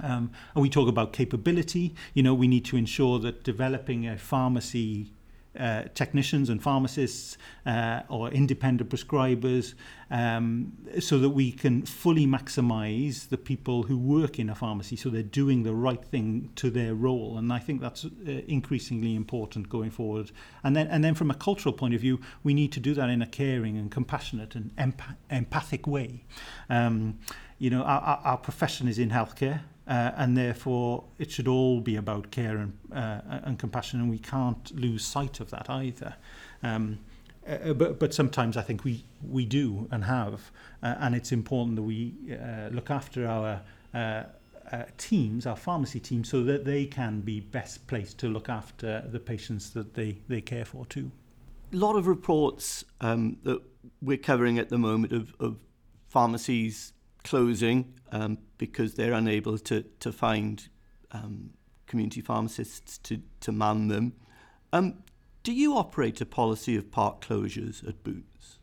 Um, 0.00 0.30
and 0.54 0.62
we 0.62 0.68
talk 0.68 0.88
about 0.88 1.12
capability. 1.12 1.94
You 2.14 2.22
know, 2.22 2.34
we 2.34 2.48
need 2.48 2.64
to 2.66 2.76
ensure 2.76 3.18
that 3.20 3.44
developing 3.44 4.06
a 4.06 4.18
pharmacy 4.18 5.12
uh, 5.58 5.84
technicians 5.94 6.48
and 6.48 6.62
pharmacists 6.62 7.36
uh, 7.66 8.00
or 8.08 8.30
independent 8.30 8.88
prescribers 8.90 9.74
um, 10.10 10.72
so 10.98 11.18
that 11.18 11.30
we 11.30 11.52
can 11.52 11.82
fully 11.82 12.26
maximize 12.26 13.28
the 13.28 13.36
people 13.36 13.82
who 13.84 13.98
work 13.98 14.38
in 14.38 14.48
a 14.48 14.54
pharmacy 14.54 14.96
so 14.96 15.08
they're 15.08 15.22
doing 15.22 15.62
the 15.62 15.74
right 15.74 16.04
thing 16.04 16.50
to 16.56 16.70
their 16.70 16.94
role. 16.94 17.36
And 17.36 17.52
I 17.52 17.58
think 17.58 17.80
that's 17.80 18.04
uh, 18.04 18.08
increasingly 18.46 19.14
important 19.14 19.68
going 19.68 19.90
forward. 19.90 20.30
And 20.64 20.74
then 20.74 20.86
and 20.88 21.04
then 21.04 21.14
from 21.14 21.30
a 21.30 21.34
cultural 21.34 21.72
point 21.72 21.94
of 21.94 22.00
view 22.00 22.20
we 22.42 22.54
need 22.54 22.72
to 22.72 22.80
do 22.80 22.94
that 22.94 23.08
in 23.08 23.22
a 23.22 23.26
caring 23.26 23.76
and 23.76 23.90
compassionate 23.90 24.54
and 24.54 24.74
empath- 24.76 25.16
empathic 25.30 25.86
way. 25.86 26.24
Um, 26.70 27.18
you 27.58 27.70
know 27.70 27.82
our, 27.82 28.20
our 28.24 28.38
profession 28.38 28.88
is 28.88 28.98
in 28.98 29.10
healthcare 29.10 29.60
uh, 29.86 30.12
and 30.16 30.36
therefore 30.36 31.04
it 31.18 31.30
should 31.30 31.48
all 31.48 31.80
be 31.80 31.96
about 31.96 32.30
care 32.30 32.56
and, 32.56 32.78
uh, 32.92 33.20
and 33.44 33.58
compassion, 33.58 34.00
and 34.00 34.10
we 34.10 34.18
can't 34.18 34.74
lose 34.78 35.04
sight 35.04 35.40
of 35.40 35.50
that 35.50 35.68
either. 35.68 36.14
Um, 36.62 36.98
uh, 37.46 37.72
but, 37.72 37.98
but 37.98 38.14
sometimes 38.14 38.56
I 38.56 38.62
think 38.62 38.84
we, 38.84 39.04
we 39.28 39.44
do 39.44 39.88
and 39.90 40.04
have, 40.04 40.52
uh, 40.82 40.94
and 40.98 41.14
it's 41.14 41.32
important 41.32 41.76
that 41.76 41.82
we 41.82 42.14
uh, 42.32 42.68
look 42.68 42.90
after 42.90 43.26
our 43.26 43.60
uh, 43.94 44.22
uh, 44.70 44.84
teams, 44.96 45.46
our 45.46 45.56
pharmacy 45.56 45.98
teams, 45.98 46.28
so 46.28 46.44
that 46.44 46.64
they 46.64 46.86
can 46.86 47.20
be 47.20 47.40
best 47.40 47.86
placed 47.88 48.18
to 48.18 48.28
look 48.28 48.48
after 48.48 49.04
the 49.10 49.18
patients 49.18 49.70
that 49.70 49.94
they, 49.94 50.18
they 50.28 50.40
care 50.40 50.64
for 50.64 50.86
too. 50.86 51.10
A 51.72 51.76
lot 51.76 51.96
of 51.96 52.06
reports 52.06 52.84
um, 53.00 53.38
that 53.42 53.60
we're 54.00 54.18
covering 54.18 54.58
at 54.58 54.68
the 54.68 54.78
moment 54.78 55.12
of, 55.12 55.34
of 55.40 55.56
pharmacies 56.08 56.92
closing 57.24 57.94
um, 58.10 58.38
because 58.58 58.94
they're 58.94 59.12
unable 59.12 59.58
to, 59.58 59.82
to 60.00 60.12
find 60.12 60.68
um, 61.12 61.50
community 61.86 62.20
pharmacists 62.20 62.98
to, 62.98 63.20
to 63.40 63.52
man 63.52 63.88
them. 63.88 64.12
Um, 64.72 65.02
do 65.42 65.52
you 65.52 65.76
operate 65.76 66.20
a 66.20 66.26
policy 66.26 66.76
of 66.76 66.90
part 66.90 67.20
closures 67.20 67.86
at 67.86 68.02
Boots? 68.04 68.58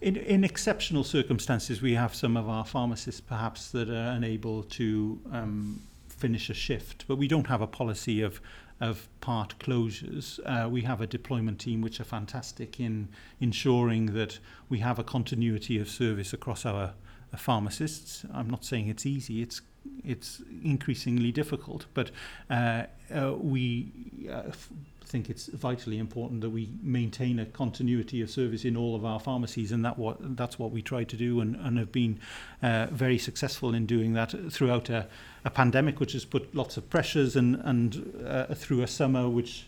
In, 0.00 0.16
in 0.16 0.44
exceptional 0.44 1.02
circumstances, 1.02 1.82
we 1.82 1.94
have 1.94 2.14
some 2.14 2.36
of 2.36 2.48
our 2.48 2.64
pharmacists 2.64 3.20
perhaps 3.20 3.70
that 3.72 3.88
are 3.88 4.12
unable 4.12 4.62
to 4.64 5.20
um, 5.32 5.82
finish 6.08 6.50
a 6.50 6.54
shift, 6.54 7.04
but 7.08 7.16
we 7.16 7.26
don't 7.26 7.46
have 7.48 7.60
a 7.60 7.66
policy 7.66 8.22
of 8.22 8.40
of 8.80 9.08
part 9.20 9.58
closures. 9.58 10.38
Uh, 10.46 10.68
we 10.68 10.82
have 10.82 11.00
a 11.00 11.06
deployment 11.06 11.58
team 11.58 11.80
which 11.80 12.00
are 12.00 12.04
fantastic 12.04 12.78
in 12.78 13.08
ensuring 13.40 14.06
that 14.06 14.38
we 14.68 14.78
have 14.78 14.98
a 14.98 15.04
continuity 15.04 15.78
of 15.80 15.88
service 15.88 16.32
across 16.32 16.64
our 16.64 16.94
pharmacists. 17.36 18.24
I'm 18.32 18.48
not 18.48 18.64
saying 18.64 18.88
it's 18.88 19.06
easy. 19.06 19.42
It's 19.42 19.60
it's 20.04 20.42
increasingly 20.62 21.32
difficult, 21.32 21.86
but 21.94 22.10
uh, 22.50 22.84
uh, 23.14 23.34
we 23.38 23.90
uh, 24.28 24.42
f- 24.48 24.68
think 25.04 25.30
it's 25.30 25.46
vitally 25.46 25.98
important 25.98 26.42
that 26.42 26.50
we 26.50 26.68
maintain 26.82 27.38
a 27.38 27.46
continuity 27.46 28.20
of 28.20 28.30
service 28.30 28.64
in 28.64 28.76
all 28.76 28.94
of 28.94 29.04
our 29.04 29.18
pharmacies, 29.18 29.72
and 29.72 29.84
that 29.84 29.98
what 29.98 30.36
that's 30.36 30.58
what 30.58 30.70
we 30.70 30.82
try 30.82 31.04
to 31.04 31.16
do, 31.16 31.40
and, 31.40 31.56
and 31.56 31.78
have 31.78 31.92
been 31.92 32.20
uh, 32.62 32.86
very 32.90 33.18
successful 33.18 33.74
in 33.74 33.86
doing 33.86 34.12
that 34.12 34.34
throughout 34.50 34.90
a, 34.90 35.06
a 35.44 35.50
pandemic, 35.50 36.00
which 36.00 36.12
has 36.12 36.24
put 36.24 36.54
lots 36.54 36.76
of 36.76 36.88
pressures, 36.90 37.36
and 37.36 37.56
and 37.64 38.22
uh, 38.26 38.54
through 38.54 38.82
a 38.82 38.86
summer 38.86 39.28
which 39.28 39.66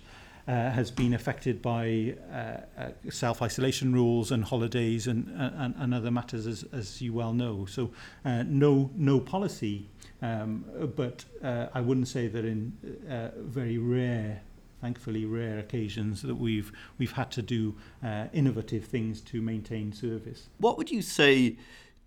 uh, 0.49 0.70
has 0.70 0.90
been 0.90 1.14
affected 1.14 1.62
by 1.62 2.14
uh, 2.32 2.37
uh, 2.80 2.88
self-isolation 3.11 3.92
rules 3.92 4.32
and 4.32 4.44
holidays 4.44 5.06
and, 5.06 5.28
and, 5.37 5.75
and 5.78 5.94
other 5.94 6.11
matters, 6.11 6.47
as, 6.47 6.64
as 6.73 7.00
you 7.00 7.12
well 7.12 7.32
know. 7.32 7.66
So 7.66 7.90
uh, 8.25 8.44
no, 8.47 8.90
no 8.94 9.20
policy, 9.20 9.88
um, 10.23 10.64
but 10.97 11.25
uh, 11.42 11.66
I 11.75 11.80
wouldn't 11.80 12.09
say 12.09 12.28
that 12.28 12.44
in 12.44 12.73
uh, 13.09 13.30
very 13.37 13.78
rare 13.78 14.42
thankfully 14.80 15.26
rare 15.26 15.59
occasions 15.59 16.23
that 16.23 16.35
we've 16.35 16.73
we've 16.99 17.12
had 17.12 17.30
to 17.30 17.42
do 17.42 17.75
uh, 18.02 18.26
innovative 18.32 18.85
things 18.87 19.20
to 19.20 19.42
maintain 19.42 19.92
service. 19.92 20.49
What 20.56 20.78
would 20.78 20.90
you 20.90 21.02
say 21.02 21.59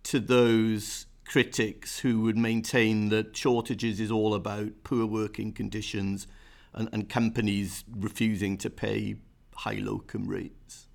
to 0.06 0.20
those 0.20 1.06
critics 1.26 2.00
who 2.00 2.22
would 2.22 2.38
maintain 2.38 3.10
that 3.10 3.36
shortages 3.38 4.00
is 4.00 4.12
all 4.12 4.34
about 4.34 4.72
poor 4.84 5.06
working 5.06 5.54
conditions 5.54 6.28
and, 6.74 6.90
and 6.92 7.10
companies 7.10 7.84
refusing 7.98 8.58
to 8.58 8.70
pay 8.70 9.16
high 9.56 9.80
locum 9.82 10.28
rates? 10.28 10.88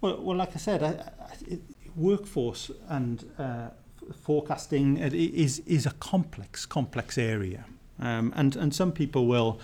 Well, 0.00 0.20
well 0.22 0.36
like 0.36 0.54
I 0.54 0.58
said, 0.58 0.82
I, 0.82 0.88
I, 1.22 1.58
workforce 1.96 2.70
and 2.88 3.24
uh, 3.38 3.68
forecasting 4.22 4.98
is 4.98 5.60
is 5.60 5.86
a 5.86 5.92
complex 5.92 6.66
complex 6.66 7.18
area, 7.18 7.64
um, 8.00 8.32
and 8.36 8.56
and 8.56 8.74
some 8.74 8.92
people 8.92 9.26
will. 9.26 9.60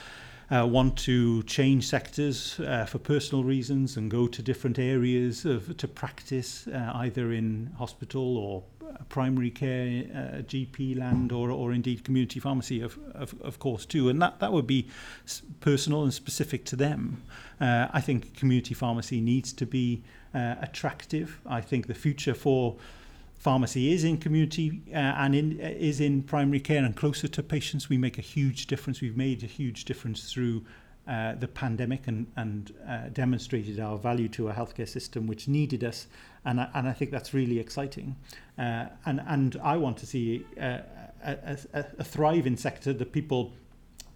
Uh, 0.52 0.66
want 0.66 0.98
to 0.98 1.44
change 1.44 1.86
sectors 1.86 2.58
uh, 2.58 2.84
for 2.84 2.98
personal 2.98 3.44
reasons 3.44 3.96
and 3.96 4.10
go 4.10 4.26
to 4.26 4.42
different 4.42 4.80
areas 4.80 5.44
of, 5.44 5.76
to 5.76 5.86
practice, 5.86 6.66
uh, 6.66 6.90
either 6.94 7.30
in 7.30 7.70
hospital 7.78 8.36
or 8.36 8.64
primary 9.08 9.50
care, 9.50 10.04
uh, 10.14 10.42
GP 10.42 10.98
land, 10.98 11.32
or, 11.32 11.50
or 11.50 11.72
indeed 11.72 12.04
community 12.04 12.40
pharmacy, 12.40 12.80
of, 12.80 12.98
of, 13.14 13.34
of 13.42 13.58
course, 13.58 13.84
too. 13.84 14.08
And 14.08 14.20
that, 14.22 14.40
that 14.40 14.52
would 14.52 14.66
be 14.66 14.88
personal 15.60 16.02
and 16.02 16.14
specific 16.14 16.64
to 16.66 16.76
them. 16.76 17.22
Uh, 17.60 17.88
I 17.92 18.00
think 18.00 18.36
community 18.36 18.74
pharmacy 18.74 19.20
needs 19.20 19.52
to 19.54 19.66
be 19.66 20.02
uh, 20.34 20.56
attractive. 20.60 21.40
I 21.46 21.60
think 21.60 21.86
the 21.86 21.94
future 21.94 22.34
for 22.34 22.76
pharmacy 23.40 23.92
is 23.92 24.04
in 24.04 24.18
community 24.18 24.82
uh, 24.92 24.96
and 24.96 25.34
in, 25.34 25.60
uh, 25.62 25.68
is 25.68 26.00
in 26.00 26.22
primary 26.22 26.60
care 26.60 26.84
and 26.84 26.94
closer 26.94 27.26
to 27.26 27.42
patients. 27.42 27.88
We 27.88 27.98
make 27.98 28.18
a 28.18 28.22
huge 28.22 28.66
difference. 28.66 29.00
We've 29.00 29.16
made 29.16 29.42
a 29.42 29.46
huge 29.46 29.86
difference 29.86 30.32
through 30.32 30.64
uh, 31.10 31.34
the 31.34 31.48
pandemic 31.48 32.06
and, 32.06 32.26
and 32.36 32.72
uh, 32.88 33.08
demonstrated 33.12 33.80
our 33.80 33.98
value 33.98 34.28
to 34.28 34.48
a 34.48 34.52
healthcare 34.52 34.88
system 34.88 35.26
which 35.26 35.48
needed 35.48 35.82
us. 35.82 36.06
And 36.44 36.60
I, 36.60 36.68
and 36.72 36.88
I 36.88 36.92
think 36.92 37.10
that's 37.10 37.34
really 37.34 37.58
exciting. 37.58 38.14
Uh, 38.56 38.86
and, 39.06 39.20
and 39.26 39.56
I 39.62 39.76
want 39.76 39.96
to 39.98 40.06
see 40.06 40.46
uh, 40.60 40.78
a, 41.24 41.58
a, 41.74 41.84
a 41.98 42.04
thriving 42.04 42.56
sector 42.56 42.92
that 42.92 43.12
people 43.12 43.52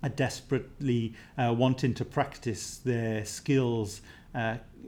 are 0.05 0.09
desperately 0.09 1.15
uh, 1.37 1.53
wanting 1.59 1.95
to 1.95 2.05
practice 2.05 2.77
their 2.77 3.25
skills 3.25 4.01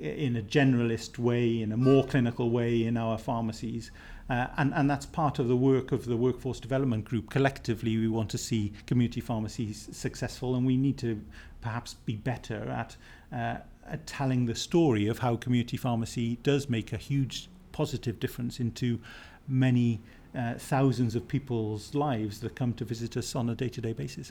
in 0.01 0.37
a 0.37 0.43
generalist 0.43 1.19
way, 1.19 1.63
in 1.63 1.73
a 1.73 1.77
more 1.77 2.05
clinical 2.05 2.51
way 2.51 2.85
in 2.85 2.97
our 2.97 3.19
pharmacies. 3.19 3.91
Uh, 4.29 4.49
and, 4.57 4.75
and 4.75 4.91
that's 4.91 5.07
part 5.07 5.39
of 5.39 5.47
the 5.47 5.57
work 5.57 5.93
of 5.93 6.05
the 6.05 6.17
Workforce 6.17 6.59
Development 6.59 7.05
Group. 7.05 7.31
Collectively, 7.31 7.97
we 7.97 8.09
want 8.09 8.29
to 8.31 8.39
see 8.39 8.73
community 8.87 9.21
pharmacies 9.21 9.89
successful, 9.93 10.57
and 10.57 10.67
we 10.67 10.77
need 10.77 10.99
to 10.99 11.21
perhaps 11.66 11.94
be 11.94 12.14
better 12.14 12.70
at, 12.70 12.96
uh, 13.32 13.56
at 13.90 14.06
telling 14.06 14.46
the 14.46 14.54
story 14.54 15.08
of 15.08 15.18
how 15.18 15.35
community 15.35 15.76
pharmacy 15.76 16.38
does 16.44 16.68
make 16.68 16.92
a 16.92 16.96
huge 16.96 17.49
positive 17.73 18.20
difference 18.20 18.61
into 18.61 19.00
many 19.49 20.00
uh, 20.32 20.54
thousands 20.54 21.16
of 21.16 21.26
people's 21.26 21.92
lives 21.92 22.38
that 22.38 22.54
come 22.54 22.73
to 22.73 22.85
visit 22.85 23.16
us 23.16 23.35
on 23.35 23.50
a 23.50 23.54
day 23.56 23.68
to 23.68 23.80
day 23.80 23.92
basis. 23.92 24.30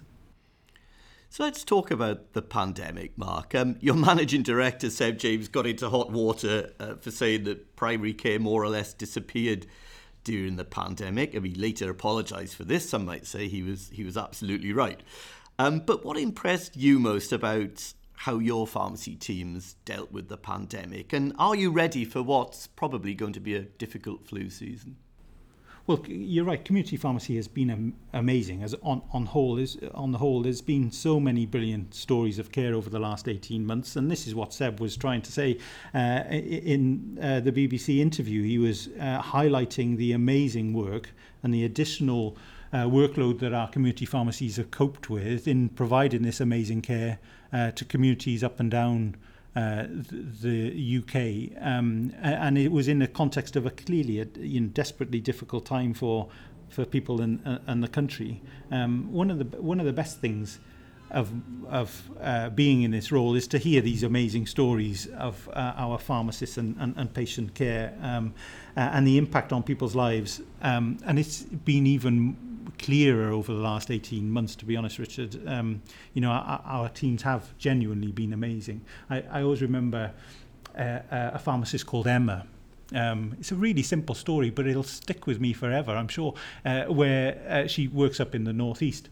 So 1.30 1.44
let's 1.44 1.66
talk 1.66 1.92
about 1.92 2.32
the 2.32 2.42
pandemic, 2.42 3.18
Mark. 3.18 3.54
Um, 3.54 3.76
your 3.82 3.96
managing 4.10 4.44
director, 4.44 4.90
Seb 4.90 5.18
James, 5.18 5.50
got 5.50 5.68
into 5.68 5.90
hot 5.90 6.14
water 6.14 6.72
uh, 6.80 6.96
for 6.96 7.12
saying 7.12 7.44
that 7.44 7.76
primary 7.76 8.14
care 8.14 8.40
more 8.40 8.64
or 8.64 8.70
less 8.70 8.94
disappeared 8.94 9.68
during 10.24 10.56
the 10.56 10.64
pandemic. 10.64 11.34
And 11.34 11.46
he 11.46 11.54
later 11.54 11.90
apologised 11.90 12.56
for 12.56 12.64
this. 12.64 12.90
Some 12.90 13.04
might 13.04 13.28
say 13.28 13.50
he 13.50 13.62
was 13.62 13.90
he 13.92 14.06
was 14.06 14.16
absolutely 14.16 14.72
right. 14.72 15.02
Um, 15.58 15.80
but 15.80 16.04
what 16.04 16.18
impressed 16.18 16.76
you 16.76 17.00
most 17.00 17.32
about 17.32 17.94
how 18.18 18.40
your 18.40 18.66
pharmacy 18.66 19.16
teams 19.16 19.76
dealt 19.86 20.12
with 20.12 20.28
the 20.28 20.38
pandemic? 20.38 21.14
And 21.14 21.34
are 21.38 21.56
you 21.56 21.72
ready 21.72 22.06
for 22.06 22.22
what's 22.22 22.68
probably 22.68 23.14
going 23.14 23.34
to 23.34 23.40
be 23.40 23.56
a 23.56 23.62
difficult 23.62 24.28
flu 24.28 24.50
season? 24.50 24.98
Well, 25.88 26.04
you're 26.08 26.46
right. 26.46 26.66
Community 26.66 26.98
pharmacy 26.98 27.36
has 27.36 27.48
been 27.48 27.94
amazing. 28.12 28.64
As 28.64 28.74
on 28.82 29.04
on 29.14 29.28
whole 29.28 29.60
is 29.60 29.78
on 29.94 30.12
the 30.12 30.18
whole, 30.18 30.42
there's 30.42 30.62
been 30.62 30.92
so 30.92 31.20
many 31.20 31.46
brilliant 31.46 31.94
stories 31.94 32.40
of 32.40 32.52
care 32.52 32.74
over 32.74 32.90
the 32.90 32.98
last 32.98 33.28
18 33.28 33.64
months, 33.64 33.96
and 33.96 34.10
this 34.10 34.26
is 34.26 34.34
what 34.34 34.52
Seb 34.52 34.80
was 34.80 34.98
trying 34.98 35.22
to 35.22 35.32
say 35.32 35.60
uh, 35.94 36.24
in 36.32 37.20
uh, 37.22 37.40
the 37.40 37.52
BBC 37.52 38.00
interview. 38.00 38.42
He 38.42 38.58
was 38.58 38.90
uh, 39.00 39.22
highlighting 39.22 39.98
the 39.98 40.14
amazing 40.14 40.74
work 40.74 41.12
and 41.44 41.54
the 41.54 41.66
additional 41.66 42.36
uh, 42.76 42.80
workload 42.86 43.40
that 43.40 43.54
our 43.54 43.70
community 43.70 44.06
pharmacies 44.06 44.58
have 44.58 44.70
coped 44.70 45.10
with 45.10 45.48
in 45.48 45.70
providing 45.70 46.24
this 46.24 46.42
amazing 46.42 46.82
care 46.82 47.20
uh, 47.54 47.72
to 47.72 47.86
communities 47.86 48.44
up 48.44 48.60
and 48.60 48.70
down 48.70 49.16
uh, 49.56 49.86
the 49.90 51.02
UK, 51.02 51.58
um, 51.66 52.14
and 52.22 52.58
it 52.58 52.74
was 52.74 52.90
in 52.90 53.00
the 53.00 53.08
context 53.08 53.56
of 53.56 53.66
a 53.66 53.70
clearly 53.70 54.20
a 54.20 54.28
you 54.38 54.60
know, 54.60 54.68
desperately 54.68 55.22
difficult 55.22 55.66
time 55.66 55.94
for 55.94 56.28
for 56.68 56.84
people 56.84 57.22
in 57.22 57.40
uh, 57.48 57.60
in 57.70 57.80
the 57.80 57.88
country. 57.88 58.42
Um, 58.72 59.10
one 59.14 59.32
of 59.32 59.40
the 59.40 59.62
one 59.62 59.80
of 59.80 59.86
the 59.86 59.94
best 59.94 60.20
things 60.20 60.60
of 61.12 61.32
of 61.70 62.12
uh, 62.20 62.50
being 62.50 62.82
in 62.82 62.92
this 62.92 63.10
role 63.10 63.36
is 63.36 63.48
to 63.48 63.58
hear 63.58 63.80
these 63.80 64.04
amazing 64.04 64.48
stories 64.48 65.08
of 65.08 65.48
uh, 65.54 65.74
our 65.78 65.98
pharmacists 65.98 66.58
and, 66.58 66.76
and, 66.78 66.94
and 66.98 67.14
patient 67.14 67.54
care 67.56 67.94
um, 68.02 68.34
uh, 68.76 68.82
and 68.82 69.08
the 69.08 69.18
impact 69.18 69.54
on 69.54 69.64
people's 69.64 69.96
lives. 69.96 70.42
Um, 70.62 70.98
and 71.06 71.18
it's 71.18 71.44
been 71.44 71.88
even 71.88 72.36
clearer 72.78 73.32
over 73.32 73.54
the 73.54 73.60
last 73.60 73.92
18 73.92 74.30
months, 74.30 74.56
to 74.58 74.66
be 74.66 74.76
honest, 74.76 75.00
Richard. 75.00 75.48
Um, 75.48 75.82
you 76.14 76.22
know, 76.22 76.32
our, 76.32 76.62
our 76.66 76.90
teams 76.90 77.22
have 77.24 77.58
genuinely 77.58 78.12
been 78.12 78.34
amazing. 78.34 78.82
I, 79.10 79.24
I 79.32 79.42
always 79.42 79.62
remember 79.62 80.12
uh, 80.78 81.00
a 81.12 81.40
pharmacist 81.40 81.86
called 81.86 82.08
Emma. 82.08 82.46
Um, 82.94 83.36
it's 83.40 83.52
a 83.52 83.56
really 83.56 83.82
simple 83.82 84.16
story, 84.16 84.50
but 84.50 84.68
it'll 84.68 84.84
stick 84.84 85.26
with 85.26 85.40
me 85.40 85.54
forever, 85.54 85.92
I'm 85.92 86.08
sure, 86.08 86.36
uh, 86.66 86.86
where 86.86 87.42
uh, 87.50 87.68
she 87.68 87.88
works 87.88 88.20
up 88.20 88.36
in 88.36 88.44
the 88.44 88.54
northeast. 88.54 89.10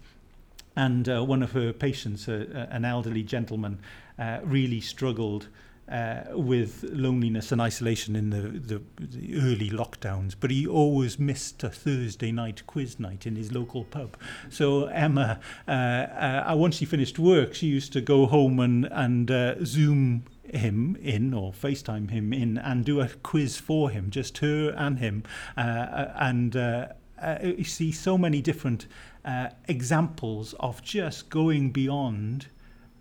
And 0.76 1.08
uh, 1.08 1.24
one 1.24 1.44
of 1.44 1.52
her 1.52 1.72
patients, 1.74 2.28
uh, 2.28 2.68
an 2.70 2.86
elderly 2.86 3.24
gentleman, 3.24 3.80
uh, 4.18 4.40
really 4.44 4.82
struggled 4.82 5.48
uh, 5.90 6.24
with 6.32 6.84
loneliness 6.92 7.52
and 7.52 7.62
isolation 7.62 8.16
in 8.16 8.30
the, 8.30 8.42
the, 8.42 8.82
the 9.00 9.36
early 9.38 9.70
lockdowns, 9.70 10.36
but 10.40 10.52
he 10.52 10.66
always 10.66 11.20
missed 11.20 11.64
a 11.64 11.70
Thursday 11.70 12.32
night 12.32 12.66
quiz 12.68 13.00
night 13.00 13.26
in 13.26 13.36
his 13.36 13.52
local 13.52 13.84
pub. 13.84 14.18
So 14.50 14.86
Emma, 14.86 15.40
uh, 15.68 15.72
uh, 15.72 16.56
once 16.58 16.76
she 16.76 16.86
finished 16.86 17.20
work, 17.20 17.54
she 17.54 17.68
used 17.68 17.94
to 17.94 18.02
go 18.02 18.26
home 18.26 18.60
and, 18.60 18.86
and 18.92 19.30
uh, 19.30 19.64
Zoom 19.66 20.24
him 20.44 20.96
in 21.02 21.34
or 21.34 21.52
FaceTime 21.52 22.12
him 22.12 22.32
in 22.32 22.58
and 22.58 22.86
do 22.86 23.02
a 23.02 23.10
quiz 23.24 23.58
for 23.58 23.90
him, 23.90 24.10
just 24.10 24.38
her 24.40 24.70
and 24.78 25.00
him. 25.00 25.24
Uh, 25.58 25.62
uh 25.62 26.14
and 26.20 26.56
uh, 26.56 26.88
uh, 27.22 27.38
you 27.42 27.64
see 27.64 27.92
so 27.92 28.18
many 28.18 28.42
different 28.42 28.86
uh, 29.26 29.50
examples 29.68 30.54
of 30.60 30.82
just 30.82 31.30
going 31.30 31.72
beyond 31.72 32.48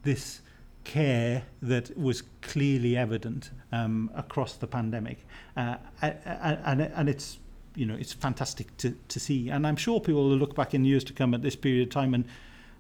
this 0.05 0.41
care 0.85 1.45
that 1.61 1.97
was 1.97 2.23
clearly 2.41 2.97
evident 2.97 3.51
um, 3.71 4.11
across 4.15 4.55
the 4.55 4.67
pandemic, 4.67 5.27
uh, 5.57 5.77
and, 6.01 6.83
and 6.83 7.09
it's 7.09 7.39
you 7.75 7.87
know 7.87 7.95
it's 7.95 8.13
fantastic 8.13 8.77
to, 8.79 8.97
to 9.09 9.21
see, 9.21 9.49
and 9.49 9.67
I'm 9.67 9.77
sure 9.77 10.01
people 10.01 10.29
will 10.29 10.37
look 10.37 10.55
back 10.55 10.75
in 10.75 10.85
years 10.85 11.05
to 11.05 11.13
come 11.13 11.35
at 11.35 11.43
this 11.43 11.57
period 11.57 11.89
of 11.89 11.93
time, 11.93 12.15
and 12.15 12.25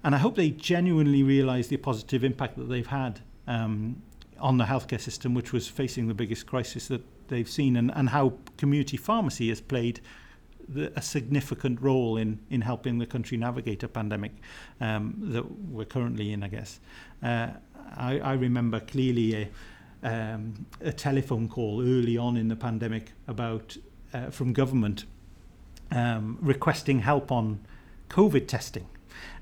and 0.05 0.15
I 0.15 0.19
hope 0.19 0.37
they 0.37 0.51
genuinely 0.51 1.23
realise 1.23 1.69
the 1.69 1.77
positive 1.77 2.25
impact 2.25 2.57
that 2.59 2.69
they've 2.69 2.87
had 2.87 3.21
um, 3.47 4.03
on 4.39 4.59
the 4.59 4.65
healthcare 4.65 5.01
system, 5.01 5.35
which 5.35 5.53
was 5.53 5.69
facing 5.69 6.09
the 6.09 6.15
biggest 6.15 6.47
crisis 6.47 6.89
that 6.89 7.03
they've 7.29 7.49
seen, 7.49 7.77
and, 7.77 7.93
and 7.95 8.09
how 8.09 8.35
community 8.59 8.97
pharmacy 8.97 9.49
has 9.49 9.61
played 9.61 10.01
the, 10.69 10.93
a 10.97 11.03
significant 11.03 11.81
role 11.81 12.17
in, 12.17 12.39
in 12.51 12.61
helping 12.61 12.99
the 12.99 13.07
country 13.07 13.37
navigate 13.37 13.83
a 13.83 13.89
pandemic 13.89 14.33
um, 14.81 15.15
that 15.19 15.45
we're 15.71 15.85
currently 15.85 16.33
in, 16.33 16.43
I 16.43 16.49
guess. 16.49 16.81
Uh, 17.23 17.49
I, 17.97 18.19
I 18.19 18.33
remember 18.35 18.81
clearly 18.81 19.51
a, 20.03 20.09
um, 20.09 20.67
a 20.81 20.93
telephone 20.93 21.49
call 21.49 21.81
early 21.81 22.17
on 22.17 22.37
in 22.37 22.49
the 22.49 22.57
pandemic 22.57 23.13
about 23.27 23.77
uh, 24.13 24.31
from 24.31 24.53
government 24.53 25.05
um, 25.91 26.39
requesting 26.41 27.01
help 27.01 27.31
on 27.31 27.61
COVID 28.09 28.47
testing. 28.47 28.87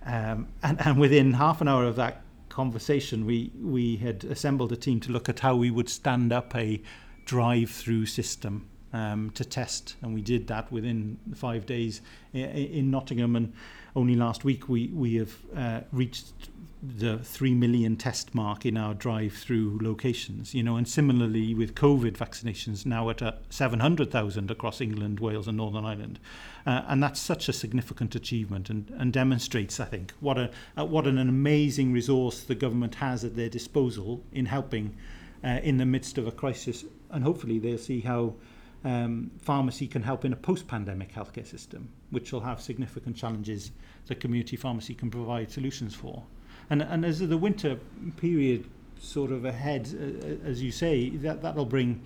Um, 0.05 0.49
and, 0.63 0.81
and 0.81 0.99
within 0.99 1.35
half 1.35 1.61
an 1.61 1.69
hour 1.69 1.85
of 1.85 1.97
that 1.97 2.23
conversation, 2.49 3.27
we, 3.27 3.53
we 3.61 3.97
had 3.97 4.25
assembled 4.25 4.73
a 4.73 4.77
team 4.77 5.01
to 5.01 5.13
look 5.13 5.29
at 5.29 5.41
how 5.41 5.57
we 5.57 5.71
would 5.71 5.89
stand 5.89 6.33
up 6.33 6.55
a 6.55 6.81
drive 7.25 7.71
through 7.71 8.07
system 8.07 8.69
um, 8.93 9.31
to 9.31 9.45
test. 9.45 9.97
And 10.03 10.15
we 10.15 10.23
did 10.23 10.47
that 10.49 10.71
within 10.73 11.19
five 11.35 11.67
days 11.67 12.01
in, 12.33 12.49
in 12.51 12.91
Nottingham. 12.91 13.37
And 13.37 13.53
only 13.95 14.17
last 14.17 14.45
week 14.45 14.69
we, 14.69 14.89
we 14.89 15.17
have 15.17 15.35
uh, 15.57 15.81
reached 15.93 16.51
the 16.83 17.19
3 17.19 17.55
million 17.55 17.97
test 17.97 18.35
mark 18.35 18.65
in 18.65 18.77
our 18.77 18.95
drive-through 18.95 19.79
locations 19.83 20.55
you 20.55 20.63
know 20.63 20.77
and 20.77 20.89
similarly 20.89 21.55
with 21.55 21.75
covid 21.75 22.17
vaccinations 22.17 22.87
now 22.87 23.11
at 23.11 23.21
700,000 23.51 24.51
across 24.51 24.81
England 24.81 25.21
Wales 25.21 25.49
and 25.49 25.57
Northern 25.57 25.85
Ireland. 25.85 26.19
Uh, 26.67 26.83
and 26.89 27.02
that's 27.02 27.21
such 27.21 27.49
a 27.49 27.52
significant 27.52 28.15
achievement 28.15 28.71
and, 28.71 28.91
and 28.97 29.13
demonstrates 29.13 29.81
I 29.81 29.85
think 29.85 30.13
what 30.21 30.39
a 30.39 30.50
uh, 30.76 30.85
what 30.85 31.07
an 31.07 31.19
amazing 31.19 31.93
resource 31.93 32.43
the 32.43 32.54
government 32.54 32.97
has 32.97 33.25
at 33.25 33.37
their 33.37 33.49
disposal 33.49 34.23
in 34.33 34.47
helping 34.47 34.97
uh, 35.45 35.61
in 35.63 35.78
the 35.78 35.87
midst 35.87 36.19
of 36.19 36.26
a 36.26 36.33
crisis. 36.33 36.85
And 37.11 37.25
hopefully 37.25 37.59
they'll 37.59 37.78
see 37.78 38.00
how 38.00 38.35
um, 38.85 39.31
pharmacy 39.39 39.87
can 39.87 40.02
help 40.02 40.25
in 40.25 40.33
a 40.33 40.37
post-pandemic 40.37 41.13
healthcare 41.13 41.47
system 41.47 41.91
which 42.11 42.33
will 42.33 42.41
have 42.41 42.61
significant 42.61 43.17
challenges 43.17 43.73
that 44.07 44.21
community 44.21 44.57
pharmacy 44.57 44.95
can 44.95 45.11
provide 45.11 45.50
solutions 45.50 45.95
for 45.95 46.25
and 46.71 46.83
and 46.83 47.04
as 47.04 47.19
the 47.19 47.39
winter 47.39 47.78
period 48.17 48.65
sort 48.99 49.33
of 49.33 49.45
ahead, 49.45 49.89
uh, 49.95 50.49
as 50.49 50.63
you 50.63 50.71
say, 50.71 51.11
that 51.11 51.43
that'll 51.43 51.67
bring 51.67 52.02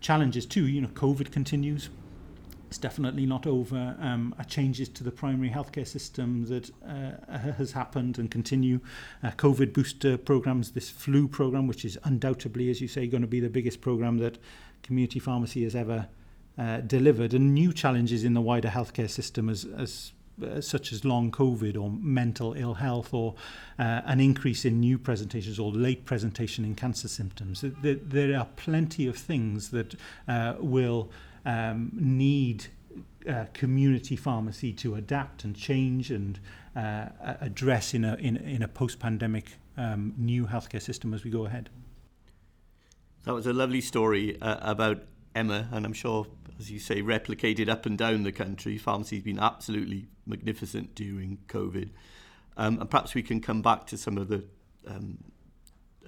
challenges 0.00 0.46
too. 0.46 0.66
You 0.66 0.80
know, 0.80 0.88
COVID 0.88 1.30
continues. 1.30 1.90
It's 2.68 2.78
definitely 2.78 3.26
not 3.26 3.46
over. 3.46 3.96
Um, 4.00 4.34
changes 4.48 4.88
to 4.90 5.04
the 5.04 5.10
primary 5.10 5.50
healthcare 5.50 5.86
system 5.86 6.46
that 6.46 6.70
uh, 6.82 7.38
has 7.38 7.72
happened 7.72 8.18
and 8.18 8.30
continue. 8.30 8.80
Uh, 9.22 9.30
COVID 9.32 9.74
booster 9.74 10.16
programs, 10.16 10.70
this 10.70 10.88
flu 10.88 11.28
program, 11.28 11.66
which 11.66 11.84
is 11.84 11.98
undoubtedly, 12.04 12.70
as 12.70 12.80
you 12.80 12.88
say, 12.88 13.06
going 13.06 13.20
to 13.20 13.28
be 13.28 13.40
the 13.40 13.50
biggest 13.50 13.82
program 13.82 14.16
that 14.18 14.38
community 14.82 15.18
pharmacy 15.18 15.64
has 15.64 15.74
ever 15.76 16.08
uh, 16.56 16.78
delivered, 16.80 17.34
and 17.34 17.52
new 17.52 17.74
challenges 17.74 18.24
in 18.24 18.32
the 18.32 18.40
wider 18.40 18.68
healthcare 18.68 19.10
system 19.10 19.50
as, 19.50 19.66
as 19.76 20.12
uh, 20.42 20.60
such 20.60 20.92
as 20.92 21.04
long 21.04 21.30
COVID 21.30 21.80
or 21.80 21.90
mental 21.90 22.54
ill 22.54 22.74
health 22.74 23.12
or 23.12 23.34
uh, 23.78 24.02
an 24.04 24.20
increase 24.20 24.64
in 24.64 24.80
new 24.80 24.98
presentations 24.98 25.58
or 25.58 25.72
late 25.72 26.04
presentation 26.04 26.64
in 26.64 26.74
cancer 26.74 27.08
symptoms. 27.08 27.64
There, 27.82 27.94
there 27.94 28.38
are 28.38 28.48
plenty 28.56 29.06
of 29.06 29.16
things 29.16 29.70
that 29.70 29.94
uh, 30.28 30.54
will 30.58 31.10
um, 31.44 31.90
need 31.94 32.66
uh, 33.28 33.44
community 33.52 34.16
pharmacy 34.16 34.72
to 34.72 34.94
adapt 34.94 35.44
and 35.44 35.56
change 35.56 36.10
and 36.10 36.40
uh, 36.74 37.06
address 37.40 37.94
in 37.94 38.04
a, 38.04 38.14
in, 38.16 38.36
in 38.36 38.62
a 38.62 38.68
post-pandemic 38.68 39.58
um, 39.76 40.14
new 40.16 40.46
healthcare 40.46 40.82
system 40.82 41.14
as 41.14 41.24
we 41.24 41.30
go 41.30 41.46
ahead. 41.46 41.70
That 43.24 43.34
was 43.34 43.46
a 43.46 43.52
lovely 43.52 43.80
story 43.80 44.40
uh, 44.40 44.56
about 44.60 45.02
Emma, 45.34 45.68
and 45.72 45.86
I'm 45.86 45.92
sure, 45.92 46.26
as 46.58 46.70
you 46.70 46.78
say, 46.78 47.02
replicated 47.02 47.68
up 47.68 47.86
and 47.86 47.98
down 47.98 48.22
the 48.22 48.32
country. 48.32 48.78
Pharmacy's 48.78 49.22
been 49.22 49.38
absolutely 49.38 50.06
magnificent 50.26 50.94
during 50.94 51.38
COVID. 51.48 51.90
Um, 52.56 52.78
and 52.80 52.90
perhaps 52.90 53.14
we 53.14 53.22
can 53.22 53.40
come 53.40 53.62
back 53.62 53.86
to 53.88 53.96
some 53.96 54.18
of 54.18 54.28
the 54.28 54.44
um, 54.86 55.18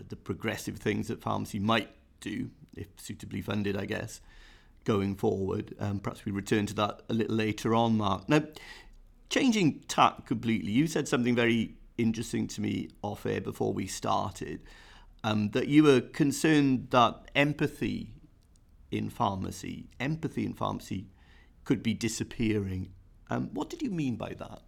the 0.08 0.16
progressive 0.16 0.78
things 0.78 1.08
that 1.08 1.22
pharmacy 1.22 1.58
might 1.58 1.88
do, 2.20 2.50
if 2.76 2.88
suitably 2.96 3.40
funded, 3.40 3.76
I 3.76 3.84
guess, 3.84 4.20
going 4.84 5.14
forward. 5.14 5.74
Um, 5.78 6.00
perhaps 6.00 6.24
we 6.24 6.32
return 6.32 6.66
to 6.66 6.74
that 6.74 7.02
a 7.08 7.14
little 7.14 7.36
later 7.36 7.74
on, 7.74 7.96
Mark. 7.96 8.28
Now, 8.28 8.42
changing 9.30 9.84
tack 9.88 10.26
completely, 10.26 10.72
you 10.72 10.86
said 10.86 11.08
something 11.08 11.34
very 11.34 11.76
interesting 11.96 12.48
to 12.48 12.60
me 12.60 12.88
off 13.02 13.24
air 13.24 13.40
before 13.40 13.72
we 13.72 13.86
started. 13.86 14.60
Um, 15.22 15.50
that 15.50 15.68
you 15.68 15.84
were 15.84 16.02
concerned 16.02 16.88
that 16.90 17.30
empathy 17.34 18.10
in 18.96 19.10
pharmacy, 19.10 19.86
empathy 20.00 20.44
in 20.44 20.54
pharmacy, 20.54 21.06
could 21.64 21.82
be 21.82 21.94
disappearing. 21.94 22.90
Um, 23.30 23.50
what 23.52 23.70
did 23.70 23.82
you 23.82 23.90
mean 23.90 24.16
by 24.16 24.34
that? 24.34 24.62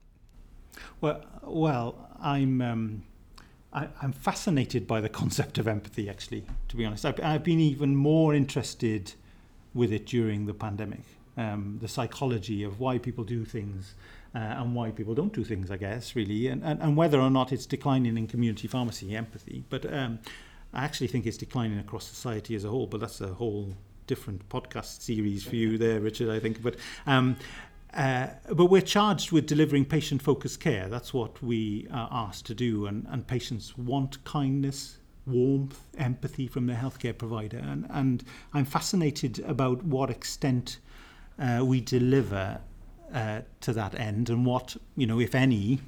Well, 1.00 1.24
well, 1.42 2.10
I'm. 2.20 2.60
Um, 2.60 3.04
I, 3.72 3.88
I'm 4.00 4.12
fascinated 4.12 4.86
by 4.86 5.00
the 5.00 5.08
concept 5.08 5.58
of 5.58 5.68
empathy. 5.68 6.08
Actually, 6.08 6.44
to 6.68 6.76
be 6.76 6.84
honest, 6.84 7.04
I've, 7.04 7.22
I've 7.22 7.44
been 7.44 7.60
even 7.60 7.94
more 7.96 8.34
interested 8.34 9.12
with 9.74 9.92
it 9.92 10.06
during 10.06 10.46
the 10.46 10.54
pandemic. 10.54 11.02
Um, 11.36 11.78
the 11.82 11.88
psychology 11.88 12.62
of 12.62 12.80
why 12.80 12.96
people 12.96 13.22
do 13.22 13.44
things 13.44 13.94
uh, 14.34 14.38
and 14.38 14.74
why 14.74 14.90
people 14.90 15.14
don't 15.14 15.34
do 15.34 15.44
things, 15.44 15.70
I 15.70 15.76
guess, 15.76 16.16
really, 16.16 16.46
and, 16.48 16.64
and, 16.64 16.80
and 16.80 16.96
whether 16.96 17.20
or 17.20 17.30
not 17.30 17.52
it's 17.52 17.66
declining 17.66 18.16
in 18.16 18.26
community 18.26 18.68
pharmacy 18.68 19.14
empathy. 19.14 19.64
But 19.68 19.92
um, 19.92 20.18
I 20.72 20.84
actually 20.84 21.08
think 21.08 21.26
it's 21.26 21.36
declining 21.36 21.78
across 21.78 22.06
society 22.06 22.54
as 22.54 22.64
a 22.64 22.68
whole, 22.68 22.86
but 22.86 23.00
that's 23.00 23.20
a 23.20 23.34
whole 23.34 23.74
different 24.06 24.48
podcast 24.48 25.00
series 25.02 25.44
for 25.44 25.56
you 25.56 25.78
there, 25.78 26.00
Richard, 26.00 26.30
I 26.30 26.40
think. 26.40 26.62
But 26.62 26.76
um, 27.06 27.36
uh, 27.96 28.28
but 28.52 28.66
we're 28.66 28.82
charged 28.82 29.32
with 29.32 29.46
delivering 29.46 29.84
patient 29.84 30.20
focused 30.20 30.60
care. 30.60 30.88
That's 30.88 31.14
what 31.14 31.42
we 31.42 31.88
are 31.90 32.08
asked 32.12 32.44
to 32.46 32.54
do. 32.54 32.86
And, 32.86 33.06
and 33.08 33.26
patients 33.26 33.76
want 33.78 34.22
kindness, 34.24 34.98
warmth, 35.26 35.80
empathy 35.96 36.46
from 36.46 36.66
their 36.66 36.76
healthcare 36.76 37.16
provider. 37.16 37.56
And, 37.58 37.86
and 37.88 38.22
I'm 38.52 38.66
fascinated 38.66 39.38
about 39.46 39.82
what 39.82 40.10
extent 40.10 40.78
uh, 41.38 41.64
we 41.64 41.80
deliver 41.80 42.60
uh, 43.14 43.40
to 43.62 43.72
that 43.72 43.98
end 43.98 44.28
and 44.28 44.44
what, 44.44 44.76
you 44.94 45.06
know, 45.06 45.18
if 45.18 45.34
any, 45.34 45.80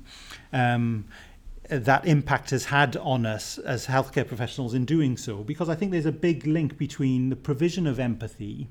um, 0.53 1.05
that 1.69 2.07
impact 2.07 2.51
has 2.51 2.67
had 2.67 2.97
on 2.97 3.27
us 3.27 3.59
as 3.59 3.87
healthcare 3.87 4.27
professionals 4.27 4.75
in 4.75 4.85
doing 4.85 5.17
so. 5.17 5.39
Because 5.45 5.69
I 5.69 5.75
think 5.75 5.93
there's 5.93 6.07
a 6.07 6.13
big 6.13 6.47
link 6.47 6.79
between 6.79 7.29
the 7.29 7.37
provision 7.37 7.87
of 7.87 8.01
empathy 8.01 8.69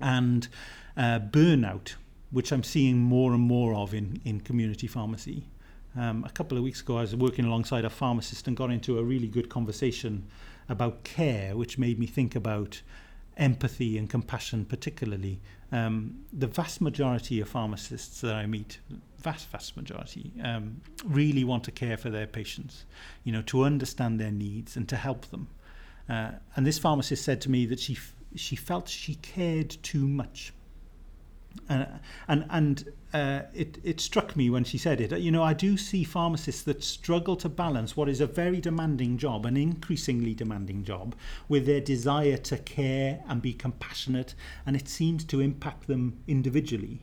and 0.00 0.48
uh, 0.96 1.20
burnout, 1.20 1.94
which 2.30 2.52
I'm 2.52 2.62
seeing 2.62 2.98
more 2.98 3.32
and 3.32 3.42
more 3.42 3.74
of 3.74 3.94
in, 3.94 4.20
in 4.24 4.40
community 4.40 4.86
pharmacy. 4.86 5.48
Um, 5.96 6.24
a 6.24 6.30
couple 6.30 6.56
of 6.56 6.64
weeks 6.64 6.80
ago, 6.80 6.98
I 6.98 7.02
was 7.02 7.14
working 7.14 7.44
alongside 7.44 7.84
a 7.84 7.90
pharmacist 7.90 8.48
and 8.48 8.56
got 8.56 8.70
into 8.70 8.98
a 8.98 9.02
really 9.02 9.28
good 9.28 9.48
conversation 9.48 10.26
about 10.68 11.04
care, 11.04 11.56
which 11.56 11.78
made 11.78 11.98
me 11.98 12.06
think 12.06 12.34
about 12.34 12.80
empathy 13.36 13.98
and 13.98 14.08
compassion, 14.08 14.64
particularly. 14.64 15.40
Um, 15.70 16.24
the 16.32 16.46
vast 16.46 16.80
majority 16.80 17.40
of 17.40 17.48
pharmacists 17.48 18.20
that 18.20 18.34
I 18.34 18.46
meet, 18.46 18.78
vast, 19.18 19.48
vast 19.48 19.76
majority, 19.76 20.32
um, 20.42 20.80
really 21.04 21.44
want 21.44 21.64
to 21.64 21.70
care 21.70 21.96
for 21.96 22.10
their 22.10 22.26
patients, 22.26 22.84
you 23.24 23.32
know, 23.32 23.42
to 23.42 23.64
understand 23.64 24.20
their 24.20 24.30
needs 24.30 24.76
and 24.76 24.88
to 24.88 24.96
help 24.96 25.26
them. 25.26 25.48
Uh, 26.08 26.32
and 26.56 26.66
this 26.66 26.78
pharmacist 26.78 27.24
said 27.24 27.40
to 27.42 27.50
me 27.50 27.64
that 27.66 27.80
she 27.80 27.94
f- 27.94 28.14
she 28.34 28.56
felt 28.56 28.88
she 28.88 29.14
cared 29.16 29.70
too 29.82 30.08
much. 30.08 30.52
Uh, 31.68 31.84
and 32.28 32.46
and 32.50 32.92
uh, 33.14 33.42
it, 33.54 33.78
it 33.84 34.00
struck 34.00 34.36
me 34.36 34.48
when 34.50 34.64
she 34.64 34.78
said 34.78 35.00
it. 35.00 35.18
You 35.18 35.30
know, 35.30 35.42
I 35.42 35.52
do 35.52 35.76
see 35.76 36.04
pharmacists 36.04 36.62
that 36.62 36.82
struggle 36.82 37.36
to 37.36 37.48
balance 37.48 37.96
what 37.96 38.08
is 38.08 38.20
a 38.20 38.26
very 38.26 38.60
demanding 38.60 39.18
job, 39.18 39.44
an 39.46 39.56
increasingly 39.56 40.34
demanding 40.34 40.84
job, 40.84 41.14
with 41.48 41.66
their 41.66 41.80
desire 41.80 42.38
to 42.38 42.58
care 42.58 43.22
and 43.28 43.42
be 43.42 43.52
compassionate, 43.52 44.34
and 44.64 44.76
it 44.76 44.88
seems 44.88 45.24
to 45.24 45.40
impact 45.40 45.86
them 45.86 46.18
individually 46.26 47.02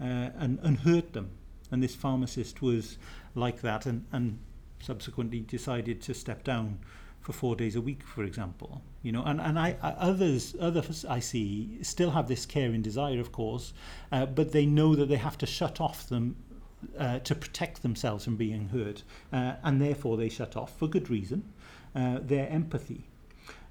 uh, 0.00 0.30
and, 0.36 0.58
and 0.62 0.80
hurt 0.80 1.12
them. 1.12 1.30
And 1.70 1.82
this 1.82 1.94
pharmacist 1.94 2.62
was 2.62 2.98
like 3.34 3.60
that 3.60 3.86
and, 3.86 4.06
and 4.12 4.38
subsequently 4.80 5.40
decided 5.40 6.00
to 6.02 6.14
step 6.14 6.42
down 6.42 6.78
for 7.30 7.38
four 7.38 7.56
days 7.56 7.76
a 7.76 7.80
week, 7.80 8.02
for 8.02 8.24
example. 8.24 8.82
You 9.02 9.12
know, 9.12 9.22
and, 9.24 9.40
and 9.40 9.58
I, 9.58 9.76
I 9.82 9.90
others 9.90 10.54
others 10.60 11.04
I 11.04 11.20
see 11.20 11.78
still 11.82 12.10
have 12.10 12.28
this 12.28 12.44
care 12.44 12.70
and 12.70 12.82
desire, 12.82 13.20
of 13.20 13.32
course, 13.32 13.72
uh, 14.12 14.26
but 14.26 14.52
they 14.52 14.66
know 14.66 14.94
that 14.96 15.08
they 15.08 15.16
have 15.16 15.38
to 15.38 15.46
shut 15.46 15.80
off 15.80 16.08
them 16.08 16.36
uh, 16.98 17.20
to 17.20 17.34
protect 17.34 17.82
themselves 17.82 18.24
from 18.24 18.36
being 18.36 18.68
hurt, 18.68 19.02
uh, 19.32 19.54
and 19.62 19.80
therefore 19.80 20.16
they 20.16 20.28
shut 20.28 20.56
off 20.56 20.76
for 20.76 20.88
good 20.88 21.08
reason 21.08 21.44
uh, 21.94 22.18
their 22.20 22.48
empathy. 22.48 23.04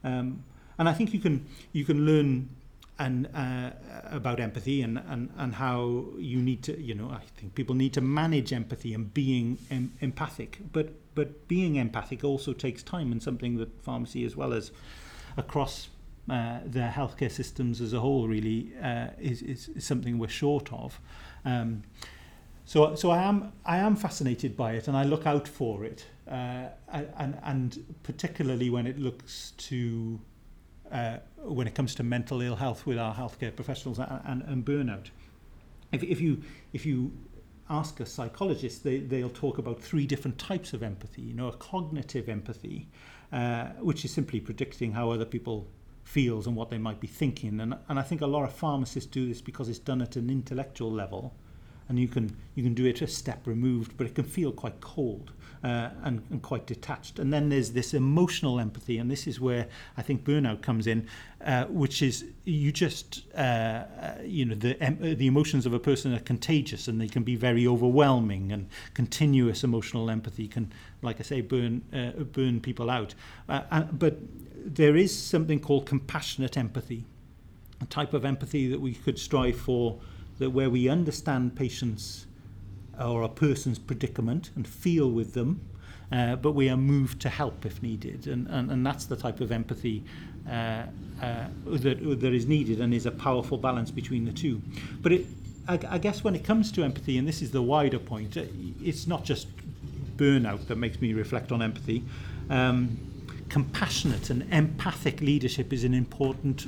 Um, 0.03 0.43
and 0.77 0.87
I 0.87 0.93
think 0.93 1.13
you 1.13 1.19
can 1.19 1.45
you 1.73 1.85
can 1.85 2.05
learn 2.05 2.49
and 2.99 3.29
uh, 3.33 3.71
about 4.12 4.41
empathy 4.41 4.81
and, 4.81 5.01
and, 5.07 5.29
and 5.38 5.55
how 5.55 6.05
you 6.17 6.41
need 6.41 6.62
to, 6.63 6.79
you 6.79 6.93
know, 6.93 7.09
I 7.09 7.21
think 7.38 7.55
people 7.55 7.73
need 7.73 7.93
to 7.93 8.01
manage 8.01 8.51
empathy 8.51 8.93
and 8.93 9.12
being 9.13 9.57
em- 9.71 9.93
empathic. 10.01 10.59
But 10.73 10.91
but 11.15 11.47
being 11.47 11.75
empathic 11.77 12.23
also 12.23 12.53
takes 12.53 12.83
time 12.83 13.12
and 13.12 13.21
something 13.23 13.57
that 13.57 13.81
pharmacy 13.83 14.23
as 14.25 14.35
well 14.35 14.53
as 14.53 14.71
across 15.38 15.89
uh, 16.29 16.59
the 16.65 16.81
healthcare 16.81 17.31
systems 17.31 17.81
as 17.81 17.93
a 17.93 17.99
whole 17.99 18.27
really 18.27 18.71
uh, 18.81 19.07
is, 19.19 19.41
is, 19.41 19.69
is 19.69 19.85
something 19.85 20.19
we're 20.19 20.27
short 20.27 20.71
of. 20.71 20.99
Um, 21.43 21.83
so 22.65 22.95
so 22.95 23.09
I 23.12 23.23
am 23.23 23.53
I 23.65 23.77
am 23.77 23.95
fascinated 23.95 24.55
by 24.55 24.73
it 24.73 24.88
and 24.88 24.95
I 24.95 25.03
look 25.03 25.25
out 25.25 25.47
for 25.47 25.85
it. 25.85 26.05
Uh, 26.29 26.67
and 26.91 27.38
and 27.43 27.95
particularly 28.03 28.69
when 28.69 28.85
it 28.85 28.99
looks 28.99 29.53
to 29.57 30.19
uh, 30.91 31.17
when 31.43 31.67
it 31.67 31.75
comes 31.75 31.95
to 31.95 32.04
mental 32.04 32.41
ill 32.41 32.56
health 32.56 32.86
with 32.86 32.97
our 32.97 33.15
healthcare 33.15 33.56
professionals 33.56 33.99
and, 33.99 34.21
and, 34.25 34.41
and 34.43 34.65
burnout. 34.65 35.08
If, 35.91 36.04
if 36.04 36.21
you 36.21 36.41
if 36.73 36.86
you 36.86 37.12
ask 37.69 37.99
a 37.99 38.06
psychologist, 38.06 38.84
they, 38.84 38.99
they'll 38.99 39.30
talk 39.30 39.58
about 39.58 39.80
three 39.82 40.08
different 40.08 40.38
types 40.38 40.73
of 40.73 40.82
empathy. 40.82 41.21
You 41.21 41.34
know, 41.34 41.47
a 41.47 41.56
cognitive 41.58 42.28
empathy, 42.28 42.88
uh, 43.32 43.67
which 43.80 44.04
is 44.06 44.12
simply 44.12 44.39
predicting 44.39 44.91
how 44.91 45.12
other 45.12 45.25
people 45.25 45.67
feels 46.04 46.47
and 46.47 46.56
what 46.56 46.71
they 46.71 46.80
might 46.80 46.99
be 46.99 47.08
thinking. 47.08 47.60
And, 47.60 47.75
and 47.88 47.99
I 47.99 48.02
think 48.02 48.21
a 48.21 48.28
lot 48.28 48.43
of 48.43 48.54
pharmacists 48.54 49.10
do 49.10 49.28
this 49.28 49.41
because 49.41 49.69
it's 49.69 49.80
done 49.80 50.02
at 50.02 50.15
an 50.15 50.30
intellectual 50.30 50.91
level 50.91 51.36
and 51.89 51.99
you 51.99 52.08
can 52.08 52.36
you 52.56 52.63
can 52.63 52.73
do 52.73 52.86
it 52.86 53.02
a 53.02 53.08
step 53.08 53.45
removed, 53.45 53.97
but 53.97 54.08
it 54.08 54.15
can 54.15 54.23
feel 54.23 54.52
quite 54.52 54.80
cold 54.80 55.32
uh, 55.63 55.89
and, 56.04 56.21
and 56.30 56.41
quite 56.41 56.65
detached. 56.65 57.19
And 57.19 57.34
then 57.34 57.49
there's 57.49 57.71
this 57.71 57.93
emotional 57.93 58.60
empathy, 58.60 58.97
and 58.97 59.10
this 59.10 59.28
is 59.28 59.39
where 59.39 59.67
I 59.97 60.02
think 60.02 60.23
burnout 60.23 60.62
comes 60.62 60.88
in, 60.88 61.08
uh, 61.43 61.65
which 61.65 62.02
is 62.02 62.25
you 62.45 62.71
just 62.71 63.23
uh, 63.36 63.39
uh 63.39 64.15
you 64.23 64.45
know 64.45 64.56
the 64.56 64.75
the 65.15 65.28
emotions 65.28 65.65
of 65.65 65.73
a 65.73 65.80
person 65.80 66.13
are 66.13 66.19
contagious 66.19 66.88
and 66.88 67.02
they 67.02 67.08
can 67.08 67.23
be 67.23 67.36
very 67.36 67.67
overwhelming, 67.67 68.52
and 68.52 68.67
continuous 68.93 69.63
emotional 69.63 70.10
empathy 70.10 70.47
can, 70.47 70.71
like 71.02 71.19
I 71.19 71.23
say, 71.23 71.41
burn 71.41 71.82
uh, 71.91 72.23
burn 72.23 72.62
people 72.62 72.89
out. 72.89 73.15
But 73.47 74.19
there 74.63 74.95
is 74.95 75.17
something 75.17 75.60
called 75.60 75.86
compassionate 75.86 76.56
empathy, 76.56 77.06
a 77.82 77.86
type 77.86 78.13
of 78.13 78.25
empathy 78.25 78.69
that 78.69 78.80
we 78.80 78.93
could 78.93 79.17
strive 79.17 79.58
for 79.58 79.99
that 80.39 80.49
where 80.49 80.69
we 80.69 80.89
understand 80.89 81.56
patients 81.56 82.25
or 82.99 83.21
a 83.21 83.30
person's 83.30 83.80
predicament 83.80 84.49
and 84.56 84.67
feel 84.67 85.12
with 85.12 85.34
them, 85.34 85.62
uh, 86.12 86.36
but 86.36 86.54
we 86.54 86.69
are 86.69 86.78
moved 86.78 87.21
to 87.21 87.30
help 87.30 87.65
if 87.65 87.82
needed. 87.84 88.28
And, 88.28 88.47
and, 88.47 88.71
and 88.71 88.86
that's 88.86 89.06
the 89.06 89.15
type 89.15 89.41
of 89.41 89.52
empathy 89.52 90.04
uh, 90.49 90.84
uh, 91.21 91.47
that, 91.65 92.19
that 92.19 92.34
is 92.34 92.45
needed 92.47 92.82
and 92.82 92.93
is 92.93 93.06
a 93.06 93.12
powerful 93.12 93.58
balance 93.58 93.91
between 93.91 94.25
the 94.25 94.32
two. 94.32 94.62
But 95.02 95.12
it, 95.12 95.25
I, 95.67 95.80
I 95.88 95.97
guess 95.97 96.23
when 96.23 96.36
it 96.36 96.43
comes 96.43 96.71
to 96.73 96.84
empathy, 96.84 97.17
and 97.17 97.28
this 97.28 97.41
is 97.41 97.52
the 97.52 97.62
wider 97.62 97.99
point, 97.99 98.36
uh, 98.38 98.43
it's 98.82 99.08
not 99.08 99.23
just 99.23 99.47
burnout 100.17 100.67
that 100.67 100.78
makes 100.78 100.99
me 100.99 101.13
reflect 101.13 101.52
on 101.52 101.62
empathy. 101.62 102.04
Um, 102.49 102.97
compassionate 103.49 104.30
and 104.30 104.52
empathic 104.52 105.21
leadership 105.21 105.73
is 105.73 105.84
an 105.84 105.93
important 105.93 106.67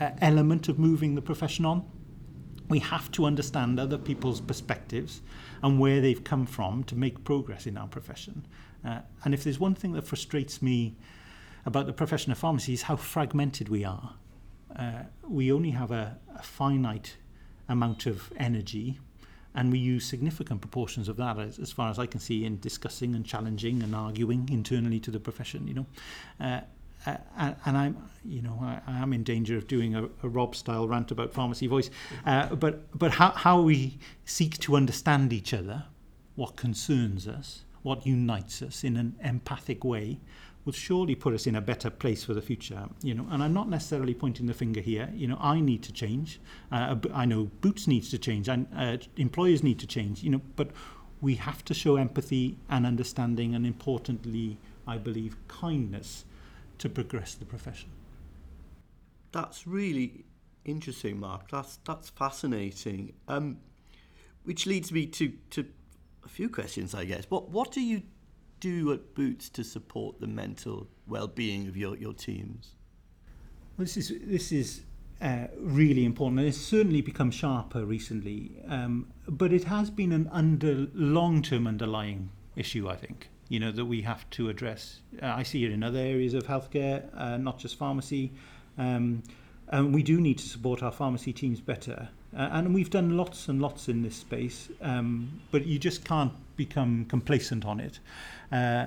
uh, 0.00 0.10
element 0.20 0.68
of 0.68 0.78
moving 0.78 1.14
the 1.14 1.22
profession 1.22 1.64
on 1.64 1.84
we 2.70 2.78
have 2.78 3.10
to 3.12 3.26
understand 3.26 3.78
other 3.78 3.98
people's 3.98 4.40
perspectives 4.40 5.20
and 5.62 5.78
where 5.78 6.00
they've 6.00 6.24
come 6.24 6.46
from 6.46 6.84
to 6.84 6.94
make 6.94 7.22
progress 7.24 7.66
in 7.66 7.76
our 7.76 7.88
profession. 7.88 8.46
Uh, 8.84 9.00
and 9.24 9.34
if 9.34 9.44
there's 9.44 9.60
one 9.60 9.74
thing 9.74 9.92
that 9.92 10.06
frustrates 10.06 10.62
me 10.62 10.96
about 11.66 11.86
the 11.86 11.92
profession 11.92 12.32
of 12.32 12.38
pharmacy 12.38 12.72
is 12.72 12.82
how 12.82 12.96
fragmented 12.96 13.68
we 13.68 13.84
are. 13.84 14.14
Uh, 14.74 15.02
we 15.28 15.52
only 15.52 15.70
have 15.70 15.90
a, 15.90 16.16
a 16.34 16.42
finite 16.42 17.16
amount 17.68 18.06
of 18.06 18.32
energy 18.36 18.98
and 19.54 19.72
we 19.72 19.78
use 19.78 20.06
significant 20.06 20.60
proportions 20.60 21.08
of 21.08 21.16
that 21.16 21.38
as, 21.38 21.58
as 21.58 21.72
far 21.72 21.90
as 21.90 21.98
I 21.98 22.06
can 22.06 22.20
see 22.20 22.44
in 22.44 22.60
discussing 22.60 23.14
and 23.14 23.26
challenging 23.26 23.82
and 23.82 23.94
arguing 23.94 24.48
internally 24.50 25.00
to 25.00 25.10
the 25.10 25.18
profession 25.18 25.66
you 25.66 25.74
know 25.74 25.86
uh, 26.40 26.60
and 27.06 27.56
I'm, 27.76 27.96
you 28.24 28.42
know, 28.42 28.58
I, 28.60 28.80
I, 28.86 28.98
am 28.98 29.12
in 29.12 29.22
danger 29.22 29.56
of 29.56 29.66
doing 29.66 29.94
a, 29.94 30.04
a 30.22 30.28
Rob-style 30.28 30.86
rant 30.86 31.10
about 31.10 31.32
pharmacy 31.32 31.66
voice. 31.66 31.90
Uh, 32.26 32.54
but 32.54 32.98
but 32.98 33.12
how, 33.12 33.30
how 33.30 33.60
we 33.62 33.98
seek 34.24 34.58
to 34.58 34.76
understand 34.76 35.32
each 35.32 35.54
other, 35.54 35.84
what 36.36 36.56
concerns 36.56 37.26
us, 37.26 37.64
what 37.82 38.06
unites 38.06 38.60
us 38.62 38.84
in 38.84 38.96
an 38.96 39.16
empathic 39.22 39.82
way, 39.82 40.20
will 40.64 40.72
surely 40.72 41.14
put 41.14 41.32
us 41.32 41.46
in 41.46 41.56
a 41.56 41.60
better 41.60 41.88
place 41.88 42.22
for 42.22 42.34
the 42.34 42.42
future. 42.42 42.86
You 43.02 43.14
know, 43.14 43.26
and 43.30 43.42
I'm 43.42 43.54
not 43.54 43.68
necessarily 43.68 44.12
pointing 44.12 44.46
the 44.46 44.54
finger 44.54 44.80
here. 44.80 45.10
You 45.14 45.28
know, 45.28 45.38
I 45.40 45.60
need 45.60 45.82
to 45.84 45.92
change. 45.92 46.38
Uh, 46.70 46.96
I 47.14 47.24
know 47.24 47.50
Boots 47.62 47.86
needs 47.86 48.10
to 48.10 48.18
change, 48.18 48.48
and 48.48 48.66
uh, 48.76 48.98
employers 49.16 49.62
need 49.62 49.78
to 49.78 49.86
change. 49.86 50.22
You 50.22 50.30
know, 50.30 50.42
but 50.56 50.70
we 51.22 51.36
have 51.36 51.64
to 51.66 51.74
show 51.74 51.96
empathy 51.96 52.58
and 52.68 52.86
understanding, 52.86 53.54
and 53.54 53.66
importantly, 53.66 54.58
I 54.86 54.98
believe, 54.98 55.36
kindness 55.48 56.24
to 56.80 56.88
progress 56.88 57.34
the 57.34 57.44
profession. 57.44 57.90
That's 59.32 59.66
really 59.66 60.24
interesting, 60.64 61.20
Mark. 61.20 61.50
That's 61.50 61.78
that's 61.84 62.10
fascinating. 62.10 63.12
Um, 63.28 63.58
which 64.44 64.66
leads 64.66 64.90
me 64.90 65.04
to, 65.06 65.32
to 65.50 65.66
a 66.24 66.28
few 66.28 66.48
questions, 66.48 66.94
I 66.94 67.04
guess. 67.04 67.24
What 67.28 67.50
what 67.50 67.70
do 67.70 67.80
you 67.80 68.02
do 68.58 68.92
at 68.92 69.14
Boots 69.14 69.48
to 69.50 69.62
support 69.62 70.20
the 70.20 70.26
mental 70.26 70.86
well-being 71.06 71.68
of 71.68 71.76
your, 71.76 71.96
your 71.96 72.12
teams? 72.12 72.74
Well, 73.76 73.84
this 73.84 73.96
is 73.96 74.12
this 74.22 74.50
is 74.50 74.82
uh, 75.20 75.48
really 75.58 76.04
important, 76.04 76.40
and 76.40 76.48
it's 76.48 76.58
certainly 76.58 77.02
become 77.02 77.30
sharper 77.30 77.84
recently. 77.84 78.56
Um, 78.66 79.12
but 79.28 79.52
it 79.52 79.64
has 79.64 79.90
been 79.90 80.12
an 80.12 80.28
under 80.32 80.88
long-term 80.94 81.66
underlying 81.66 82.30
issue, 82.56 82.88
I 82.88 82.96
think 82.96 83.28
you 83.50 83.58
know, 83.58 83.72
that 83.72 83.84
we 83.84 84.00
have 84.02 84.30
to 84.30 84.48
address. 84.48 85.00
Uh, 85.20 85.26
I 85.26 85.42
see 85.42 85.64
it 85.64 85.72
in 85.72 85.82
other 85.82 85.98
areas 85.98 86.34
of 86.34 86.44
healthcare, 86.44 87.04
uh, 87.16 87.36
not 87.36 87.58
just 87.58 87.76
pharmacy. 87.76 88.30
Um, 88.78 89.24
and 89.68 89.92
we 89.92 90.02
do 90.02 90.20
need 90.20 90.38
to 90.38 90.48
support 90.48 90.82
our 90.82 90.92
pharmacy 90.92 91.32
teams 91.32 91.60
better. 91.60 92.08
Uh, 92.34 92.48
and 92.52 92.72
we've 92.72 92.90
done 92.90 93.16
lots 93.16 93.48
and 93.48 93.60
lots 93.60 93.88
in 93.88 94.02
this 94.02 94.14
space, 94.14 94.68
um, 94.80 95.40
but 95.50 95.66
you 95.66 95.80
just 95.80 96.04
can't 96.04 96.32
become 96.56 97.04
complacent 97.06 97.64
on 97.66 97.80
it. 97.80 97.98
Uh, 98.52 98.86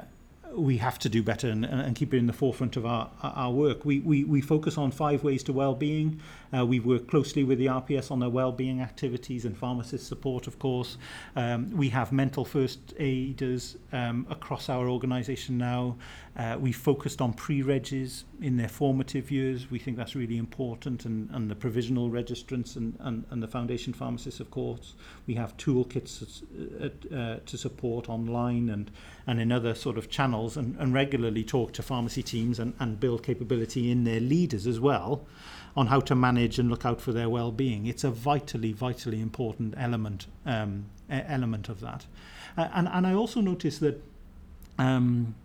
we 0.56 0.78
have 0.78 0.98
to 1.00 1.10
do 1.10 1.22
better 1.22 1.50
and, 1.50 1.66
and 1.66 1.96
keep 1.96 2.14
it 2.14 2.18
in 2.18 2.28
the 2.28 2.34
forefront 2.34 2.78
of 2.78 2.86
our, 2.86 3.10
our 3.22 3.52
work. 3.52 3.84
We, 3.84 4.00
we, 4.00 4.24
we 4.24 4.40
focus 4.40 4.78
on 4.78 4.92
five 4.92 5.24
ways 5.24 5.44
to 5.44 5.54
well-being. 5.54 6.22
Uh, 6.56 6.66
we 6.66 6.80
work 6.80 7.08
closely 7.08 7.44
with 7.44 7.58
the 7.58 7.66
RPS 7.66 8.12
on 8.12 8.20
their 8.20 8.30
well-being 8.30 8.82
activities 8.82 9.46
and 9.46 9.58
pharmacist 9.58 10.08
support, 10.08 10.46
of 10.48 10.60
course. 10.60 10.98
Um, 11.36 11.70
we 11.72 11.90
have 11.90 12.12
mental 12.12 12.46
first 12.46 12.94
aiders 13.00 13.78
um, 13.92 14.28
across 14.30 14.70
our 14.70 14.88
organisation 14.88 15.58
now. 15.58 15.96
Uh, 16.36 16.58
we 16.60 16.72
focused 16.72 17.22
on 17.22 17.34
pre-regs 17.34 18.24
in 18.42 18.58
their 18.58 18.68
formative 18.68 19.30
years. 19.30 19.70
We 19.70 19.80
think 19.80 19.98
that's 19.98 20.16
really 20.16 20.38
important, 20.38 21.06
and, 21.06 21.30
and 21.32 21.50
the 21.50 21.56
provisional 21.56 22.10
registrants 22.10 22.76
and, 22.76 22.96
and, 23.00 23.24
and 23.30 23.42
the 23.42 23.48
foundation 23.48 23.94
pharmacists, 23.94 24.40
of 24.40 24.50
course. 24.50 24.94
We 25.28 25.36
have 25.36 25.56
toolkits 25.58 26.44
uh, 26.82 27.16
uh, 27.16 27.40
to 27.46 27.58
support 27.58 28.10
online 28.10 28.70
and, 28.70 28.92
and 29.28 29.40
in 29.40 29.52
other 29.52 29.76
sort 29.76 29.98
of 29.98 30.10
channels, 30.10 30.58
and, 30.58 30.76
and 30.78 30.94
regularly 30.94 31.44
talk 31.44 31.72
to 31.74 31.84
pharmacy 31.84 32.24
teams 32.24 32.60
and, 32.60 32.74
and 32.80 33.00
build 33.00 33.24
capability 33.24 33.92
in 33.92 34.04
their 34.04 34.20
leaders 34.20 34.68
as 34.68 34.80
well. 34.80 35.26
On 35.76 35.88
how 35.88 36.00
to 36.00 36.16
manage 36.16 36.60
and 36.60 36.70
look 36.70 36.86
out 36.86 37.02
for 37.02 37.12
their 37.12 37.30
well-being. 37.30 37.88
It's 37.88 38.04
a 38.04 38.12
vitally, 38.12 38.74
vitally 38.74 39.22
important 39.22 39.74
element 39.78 40.28
um, 40.46 40.86
element 41.10 41.70
of 41.70 41.80
that. 41.80 42.06
Uh, 42.58 42.70
and, 42.74 42.88
and 42.88 43.08
I 43.08 43.14
also 43.14 43.42
noticed 43.42 43.80
that 43.80 44.02
um, 44.78 45.36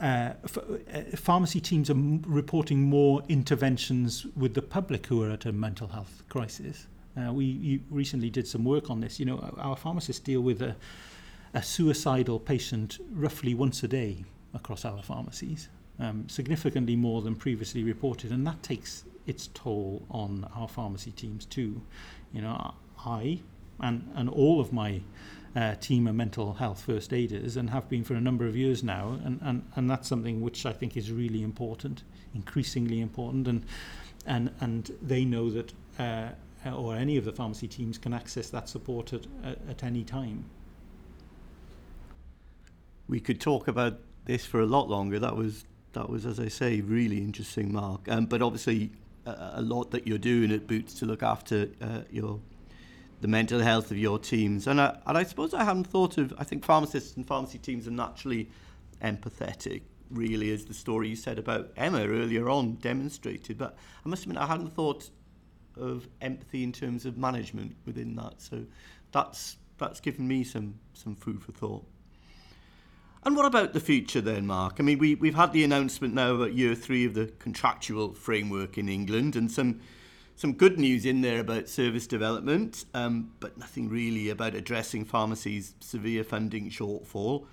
uh, 0.00 0.32
uh, 0.56 1.02
pharmacy 1.16 1.60
teams 1.60 1.90
are 1.90 1.94
m- 1.94 2.22
reporting 2.26 2.82
more 2.82 3.22
interventions 3.28 4.26
with 4.36 4.54
the 4.54 4.62
public 4.62 5.06
who 5.06 5.22
are 5.22 5.30
at 5.30 5.44
a 5.44 5.52
mental 5.52 5.88
health 5.88 6.22
crisis. 6.28 6.86
Uh, 7.16 7.32
we 7.32 7.82
recently 7.90 8.30
did 8.30 8.46
some 8.46 8.64
work 8.64 8.88
on 8.88 9.00
this. 9.00 9.18
You 9.18 9.26
know, 9.26 9.54
our 9.58 9.76
pharmacists 9.76 10.22
deal 10.22 10.40
with 10.40 10.62
a, 10.62 10.74
a 11.52 11.62
suicidal 11.62 12.38
patient 12.38 12.98
roughly 13.12 13.54
once 13.54 13.82
a 13.82 13.88
day 13.88 14.24
across 14.54 14.84
our 14.84 15.02
pharmacies, 15.02 15.68
um, 15.98 16.28
significantly 16.28 16.96
more 16.96 17.20
than 17.20 17.34
previously 17.34 17.82
reported, 17.84 18.32
and 18.32 18.46
that 18.46 18.62
takes 18.62 19.04
its 19.30 19.48
toll 19.54 20.06
on 20.10 20.30
our 20.54 20.68
pharmacy 20.68 21.12
teams 21.12 21.46
too. 21.46 21.72
You 22.34 22.42
know, 22.42 22.74
I 23.04 23.40
and 23.78 23.96
and 24.14 24.28
all 24.28 24.60
of 24.60 24.72
my 24.72 25.00
uh, 25.56 25.74
team 25.76 26.06
of 26.06 26.14
mental 26.14 26.54
health 26.54 26.82
first 26.82 27.12
aiders 27.12 27.56
and 27.56 27.70
have 27.70 27.88
been 27.88 28.04
for 28.04 28.14
a 28.14 28.20
number 28.20 28.46
of 28.46 28.56
years 28.56 28.82
now. 28.84 29.18
And, 29.24 29.40
and, 29.42 29.64
and 29.76 29.90
that's 29.90 30.08
something 30.08 30.40
which 30.40 30.64
I 30.64 30.72
think 30.72 30.96
is 30.96 31.10
really 31.10 31.42
important, 31.42 32.02
increasingly 32.34 33.00
important. 33.00 33.48
And, 33.48 33.66
and, 34.26 34.50
and 34.60 34.90
they 35.02 35.24
know 35.24 35.50
that, 35.50 35.72
uh, 35.98 36.28
or 36.72 36.94
any 36.94 37.16
of 37.16 37.24
the 37.24 37.32
pharmacy 37.32 37.66
teams 37.66 37.98
can 37.98 38.12
access 38.12 38.50
that 38.50 38.68
support 38.68 39.12
at, 39.12 39.26
at, 39.42 39.58
at 39.68 39.82
any 39.82 40.04
time. 40.04 40.44
We 43.08 43.18
could 43.18 43.40
talk 43.40 43.66
about 43.66 43.98
this 44.26 44.46
for 44.46 44.60
a 44.60 44.66
lot 44.66 44.88
longer. 44.88 45.18
That 45.18 45.34
was, 45.34 45.64
that 45.94 46.08
was 46.08 46.26
as 46.26 46.38
I 46.38 46.46
say, 46.46 46.80
really 46.80 47.18
interesting, 47.18 47.72
Mark. 47.72 48.08
Um, 48.08 48.26
but 48.26 48.40
obviously, 48.40 48.92
a, 49.26 49.62
lot 49.62 49.90
that 49.90 50.06
you're 50.06 50.18
doing 50.18 50.52
at 50.52 50.66
Boots 50.66 50.94
to 50.94 51.06
look 51.06 51.22
after 51.22 51.68
uh, 51.80 52.00
your 52.10 52.40
the 53.20 53.28
mental 53.28 53.60
health 53.60 53.90
of 53.90 53.98
your 53.98 54.18
teams. 54.18 54.66
And 54.66 54.80
I, 54.80 54.98
and 55.06 55.16
I 55.18 55.24
suppose 55.24 55.52
I 55.52 55.64
hadn't 55.64 55.86
thought 55.86 56.16
of, 56.18 56.32
I 56.38 56.44
think 56.44 56.64
pharmacists 56.64 57.16
and 57.16 57.26
pharmacy 57.26 57.58
teams 57.58 57.86
are 57.86 57.92
naturally 57.92 58.48
empathetic, 59.02 59.82
really, 60.10 60.50
as 60.52 60.64
the 60.64 60.74
story 60.74 61.08
you 61.08 61.16
said 61.16 61.38
about 61.38 61.70
Emma 61.76 62.06
earlier 62.06 62.48
on 62.48 62.76
demonstrated. 62.76 63.58
But 63.58 63.76
I 64.04 64.08
must 64.08 64.22
admit, 64.22 64.38
I 64.38 64.46
hadn't 64.46 64.74
thought 64.74 65.10
of 65.76 66.08
empathy 66.20 66.62
in 66.62 66.72
terms 66.72 67.04
of 67.04 67.18
management 67.18 67.76
within 67.84 68.16
that. 68.16 68.40
So 68.40 68.64
that's, 69.12 69.56
that's 69.78 70.00
given 70.00 70.26
me 70.26 70.42
some, 70.42 70.78
some 70.94 71.14
food 71.14 71.42
for 71.42 71.52
thought. 71.52 71.84
And 73.22 73.36
what 73.36 73.44
about 73.44 73.74
the 73.74 73.80
future 73.80 74.22
then, 74.22 74.46
Mark? 74.46 74.76
I 74.78 74.82
mean, 74.82 74.98
we, 74.98 75.14
we've 75.14 75.34
had 75.34 75.52
the 75.52 75.62
announcement 75.62 76.14
now 76.14 76.34
about 76.34 76.54
year 76.54 76.74
three 76.74 77.04
of 77.04 77.12
the 77.12 77.26
contractual 77.38 78.14
framework 78.14 78.78
in 78.78 78.88
England 78.88 79.36
and 79.36 79.50
some 79.50 79.80
some 80.36 80.54
good 80.54 80.78
news 80.78 81.04
in 81.04 81.20
there 81.20 81.38
about 81.38 81.68
service 81.68 82.06
development, 82.06 82.86
um, 82.94 83.30
but 83.40 83.58
nothing 83.58 83.90
really 83.90 84.30
about 84.30 84.54
addressing 84.54 85.04
pharmacies' 85.04 85.74
severe 85.80 86.24
funding 86.24 86.70
shortfall. 86.70 87.46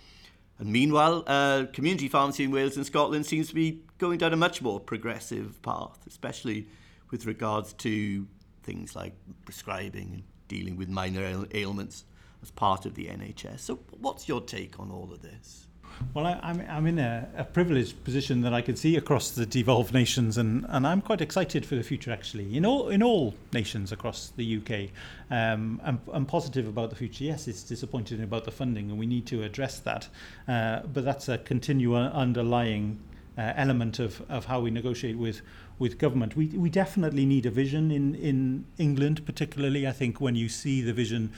And 0.58 0.72
meanwhile, 0.72 1.26
uh, 1.28 1.66
community 1.74 2.08
pharmacy 2.08 2.46
in 2.46 2.52
Wales 2.52 2.78
and 2.78 2.86
Scotland 2.86 3.26
seems 3.26 3.50
to 3.50 3.56
be 3.56 3.82
going 3.98 4.20
down 4.20 4.32
a 4.32 4.38
much 4.38 4.62
more 4.62 4.80
progressive 4.80 5.62
path, 5.64 6.00
especially 6.08 6.70
with 7.12 7.26
regards 7.26 7.74
to 7.74 8.26
things 8.64 8.96
like 8.96 9.16
prescribing 9.44 10.14
and 10.14 10.24
dealing 10.48 10.78
with 10.78 10.88
minor 10.88 11.46
ailments 11.54 12.06
as 12.42 12.52
part 12.52 12.86
of 12.86 12.96
the 12.96 13.06
NHS. 13.06 13.60
So, 13.60 13.80
what's 14.00 14.28
your 14.28 14.42
take 14.42 14.80
on 14.80 14.92
all 14.92 15.10
of 15.12 15.22
this? 15.22 15.68
Well, 16.14 16.26
I, 16.26 16.56
am 16.68 16.86
in 16.86 17.00
a, 17.00 17.28
a, 17.36 17.44
privileged 17.44 18.04
position 18.04 18.42
that 18.42 18.54
I 18.54 18.62
can 18.62 18.76
see 18.76 18.98
across 18.98 19.32
the 19.32 19.46
devolved 19.46 19.94
nations, 19.94 20.38
and, 20.38 20.66
and 20.70 20.86
I'm 20.86 21.02
quite 21.02 21.22
excited 21.22 21.66
for 21.66 21.76
the 21.76 21.84
future. 21.84 22.12
Actually, 22.12 22.56
in 22.56 22.66
all 22.66 22.90
in 22.90 23.02
all 23.02 23.34
nations 23.52 23.92
across 23.92 24.32
the 24.36 24.58
UK, 24.58 24.92
um, 25.32 25.82
I'm, 25.84 26.00
I'm 26.14 26.26
positive 26.26 26.68
about 26.68 26.92
the 26.92 26.96
future. 26.96 27.24
Yes, 27.24 27.48
it's 27.48 27.64
disappointing 27.64 28.22
about 28.22 28.46
the 28.46 28.52
funding, 28.52 28.90
and 28.90 29.00
we 29.00 29.08
need 29.08 29.26
to 29.28 29.44
address 29.44 29.80
that. 29.80 30.08
Uh, 30.48 30.82
but 30.82 31.04
that's 31.04 31.30
a 31.30 31.40
continual 31.40 31.98
underlying 31.98 33.00
uh, 33.38 33.54
element 33.56 34.00
of, 34.00 34.22
of 34.30 34.46
how 34.46 34.60
we 34.60 34.72
negotiate 34.72 35.18
with 35.18 35.42
with 35.80 35.98
government. 35.98 36.36
We 36.36 36.48
we 36.48 36.70
definitely 36.70 37.26
need 37.26 37.46
a 37.46 37.52
vision 37.52 37.92
in 37.92 38.16
in 38.16 38.66
England, 38.78 39.26
particularly. 39.26 39.88
I 39.88 39.94
think 39.94 40.22
when 40.22 40.36
you 40.36 40.50
see 40.50 40.82
the 40.82 40.94
vision 40.94 41.32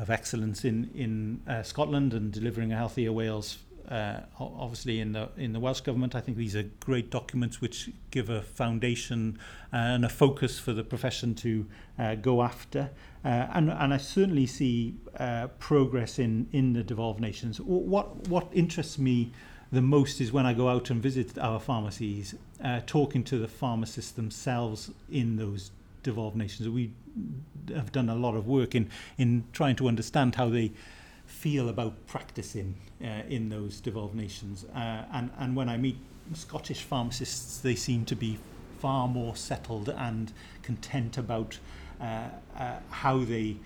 of 0.00 0.10
excellence 0.10 0.64
in 0.64 0.90
in 0.94 1.40
uh, 1.46 1.62
Scotland 1.62 2.14
and 2.14 2.32
delivering 2.32 2.72
a 2.72 2.76
healthier 2.76 3.12
Wales 3.12 3.58
uh, 3.90 4.20
obviously 4.38 5.00
in 5.00 5.12
the 5.12 5.28
in 5.36 5.52
the 5.52 5.60
Welsh 5.60 5.80
government. 5.80 6.14
I 6.14 6.20
think 6.20 6.36
these 6.36 6.56
are 6.56 6.62
great 6.80 7.10
documents 7.10 7.60
which 7.60 7.90
give 8.10 8.30
a 8.30 8.42
foundation 8.42 9.38
and 9.72 10.04
a 10.04 10.08
focus 10.08 10.58
for 10.58 10.72
the 10.72 10.84
profession 10.84 11.34
to 11.36 11.66
uh, 11.98 12.14
go 12.14 12.42
after. 12.42 12.90
Uh, 13.24 13.46
and 13.52 13.70
and 13.70 13.92
I 13.92 13.96
certainly 13.96 14.46
see 14.46 14.94
uh, 15.18 15.48
progress 15.58 16.18
in 16.18 16.48
in 16.52 16.72
the 16.72 16.82
devolved 16.82 17.20
nations. 17.20 17.60
What 17.60 18.28
what 18.28 18.48
interests 18.52 18.98
me 18.98 19.32
the 19.72 19.82
most 19.82 20.20
is 20.20 20.32
when 20.32 20.46
I 20.46 20.54
go 20.54 20.68
out 20.68 20.90
and 20.90 21.00
visit 21.02 21.38
our 21.38 21.60
pharmacies, 21.60 22.34
uh, 22.62 22.80
talking 22.86 23.22
to 23.24 23.38
the 23.38 23.48
pharmacists 23.48 24.10
themselves 24.12 24.90
in 25.10 25.36
those 25.36 25.70
devolved 26.02 26.36
nations. 26.36 26.68
We 26.68 26.92
have 27.74 27.92
done 27.92 28.08
a 28.08 28.14
lot 28.14 28.34
of 28.36 28.46
work 28.46 28.74
in 28.74 28.88
in 29.18 29.44
trying 29.52 29.76
to 29.76 29.88
understand 29.88 30.34
how 30.34 30.48
they 30.48 30.72
feel 31.26 31.68
about 31.68 32.06
practicing 32.06 32.74
uh, 33.02 33.22
in 33.28 33.48
those 33.48 33.80
devolved 33.80 34.14
nations. 34.14 34.64
Uh, 34.74 35.04
and, 35.12 35.30
and 35.38 35.56
when 35.56 35.68
I 35.68 35.76
meet 35.76 35.96
Scottish 36.34 36.82
pharmacists, 36.82 37.58
they 37.58 37.74
seem 37.74 38.04
to 38.06 38.16
be 38.16 38.38
far 38.80 39.08
more 39.08 39.36
settled 39.36 39.88
and 39.90 40.32
content 40.62 41.18
about 41.18 41.58
uh, 42.00 42.28
uh, 42.56 42.76
how 42.90 43.18
they 43.18 43.56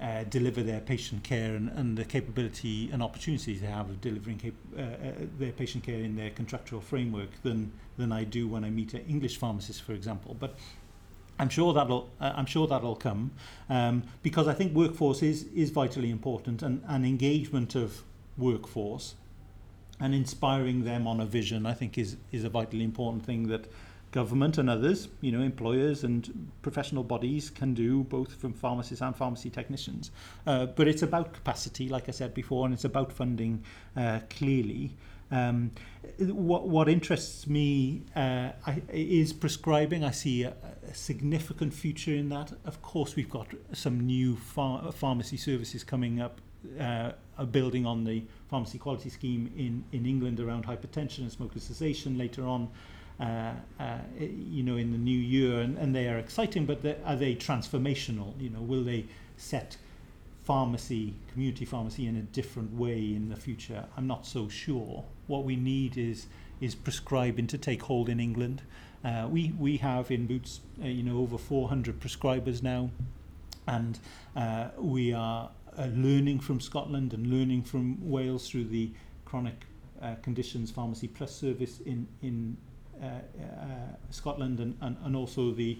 uh, 0.00 0.24
deliver 0.24 0.62
their 0.62 0.80
patient 0.80 1.22
care 1.22 1.54
and, 1.56 1.68
and 1.70 1.98
the 1.98 2.04
capability 2.04 2.88
and 2.90 3.02
opportunities 3.02 3.60
they 3.60 3.66
have 3.66 3.90
of 3.90 4.00
delivering 4.00 4.38
cap- 4.38 4.52
uh, 4.76 4.80
uh, 4.80 5.12
their 5.38 5.52
patient 5.52 5.84
care 5.84 6.00
in 6.00 6.16
their 6.16 6.30
contractual 6.30 6.80
framework 6.80 7.28
than 7.42 7.70
than 7.98 8.12
I 8.12 8.24
do 8.24 8.48
when 8.48 8.64
I 8.64 8.70
meet 8.70 8.94
an 8.94 9.04
English 9.06 9.36
pharmacist, 9.36 9.82
for 9.82 9.92
example. 9.92 10.34
But 10.40 10.54
I'm 11.40 11.48
sure 11.48 11.72
that'll 11.72 12.10
uh, 12.20 12.34
I'm 12.36 12.46
sure 12.46 12.66
that'll 12.66 12.96
come 12.96 13.30
um, 13.70 14.02
because 14.22 14.46
I 14.46 14.52
think 14.52 14.74
workforce 14.74 15.22
is 15.22 15.46
is 15.54 15.70
vitally 15.70 16.10
important 16.10 16.62
and, 16.62 16.82
and 16.86 17.06
engagement 17.06 17.74
of 17.74 18.02
workforce 18.36 19.14
and 19.98 20.14
inspiring 20.14 20.84
them 20.84 21.06
on 21.06 21.18
a 21.18 21.24
vision 21.24 21.64
I 21.64 21.72
think 21.72 21.96
is 21.96 22.18
is 22.30 22.44
a 22.44 22.50
vitally 22.50 22.84
important 22.84 23.24
thing 23.24 23.48
that 23.48 23.64
government 24.12 24.58
and 24.58 24.68
others 24.68 25.08
you 25.22 25.32
know 25.32 25.40
employers 25.40 26.04
and 26.04 26.50
professional 26.60 27.04
bodies 27.04 27.48
can 27.48 27.72
do 27.72 28.02
both 28.04 28.34
from 28.34 28.52
pharmacists 28.52 29.00
and 29.00 29.16
pharmacy 29.16 29.48
technicians. 29.48 30.10
Uh, 30.46 30.66
but 30.66 30.86
it's 30.88 31.02
about 31.02 31.32
capacity 31.32 31.88
like 31.88 32.06
I 32.10 32.12
said 32.12 32.34
before 32.34 32.66
and 32.66 32.74
it's 32.74 32.84
about 32.84 33.12
funding 33.12 33.64
uh, 33.96 34.20
clearly 34.28 34.92
um, 35.30 35.70
what, 36.18 36.66
what 36.66 36.88
interests 36.88 37.46
me 37.46 38.02
uh, 38.16 38.50
I, 38.66 38.82
is 38.90 39.32
prescribing. 39.32 40.04
I 40.04 40.10
see 40.10 40.42
a, 40.42 40.54
a 40.88 40.94
significant 40.94 41.72
future 41.72 42.14
in 42.14 42.28
that. 42.30 42.52
Of 42.64 42.82
course, 42.82 43.16
we've 43.16 43.30
got 43.30 43.46
some 43.72 44.00
new 44.00 44.36
phar- 44.36 44.92
pharmacy 44.92 45.36
services 45.36 45.84
coming 45.84 46.20
up, 46.20 46.40
uh, 46.78 47.12
building 47.50 47.86
on 47.86 48.04
the 48.04 48.24
pharmacy 48.48 48.78
quality 48.78 49.10
scheme 49.10 49.52
in, 49.56 49.84
in 49.92 50.04
England 50.06 50.40
around 50.40 50.66
hypertension 50.66 51.18
and 51.18 51.32
smoker 51.32 51.60
cessation 51.60 52.18
later 52.18 52.44
on. 52.44 52.68
Uh, 53.20 53.52
uh, 53.78 53.98
you 54.18 54.62
know, 54.62 54.78
in 54.78 54.92
the 54.92 54.98
new 54.98 55.18
year, 55.18 55.60
and, 55.60 55.76
and 55.76 55.94
they 55.94 56.08
are 56.08 56.16
exciting, 56.16 56.64
but 56.64 56.78
are 57.04 57.16
they 57.16 57.34
transformational? 57.34 58.32
You 58.40 58.48
know, 58.48 58.62
will 58.62 58.82
they 58.82 59.04
set 59.36 59.76
pharmacy, 60.44 61.12
community 61.30 61.66
pharmacy, 61.66 62.06
in 62.06 62.16
a 62.16 62.22
different 62.22 62.72
way 62.74 62.96
in 62.96 63.28
the 63.28 63.36
future? 63.36 63.84
I'm 63.94 64.06
not 64.06 64.24
so 64.24 64.48
sure. 64.48 65.04
What 65.30 65.44
we 65.44 65.54
need 65.54 65.96
is 65.96 66.26
is 66.60 66.74
prescribing 66.74 67.46
to 67.46 67.56
take 67.56 67.82
hold 67.82 68.08
in 68.08 68.18
England. 68.18 68.62
Uh, 69.04 69.28
we 69.30 69.52
we 69.56 69.76
have 69.76 70.10
in 70.10 70.26
Boots, 70.26 70.60
uh, 70.82 70.88
you 70.88 71.04
know, 71.04 71.18
over 71.18 71.38
400 71.38 72.00
prescribers 72.00 72.64
now, 72.64 72.90
and 73.68 74.00
uh, 74.34 74.70
we 74.76 75.12
are 75.12 75.50
uh, 75.78 75.86
learning 75.94 76.40
from 76.40 76.60
Scotland 76.60 77.14
and 77.14 77.28
learning 77.28 77.62
from 77.62 77.96
Wales 78.10 78.50
through 78.50 78.64
the 78.64 78.90
chronic 79.24 79.66
uh, 80.02 80.16
conditions 80.20 80.72
pharmacy 80.72 81.06
plus 81.06 81.32
service 81.32 81.78
in 81.86 82.08
in 82.22 82.56
uh, 83.00 83.20
Scotland 84.10 84.58
and, 84.58 84.76
and, 84.80 84.96
and 85.04 85.14
also 85.14 85.52
the 85.52 85.78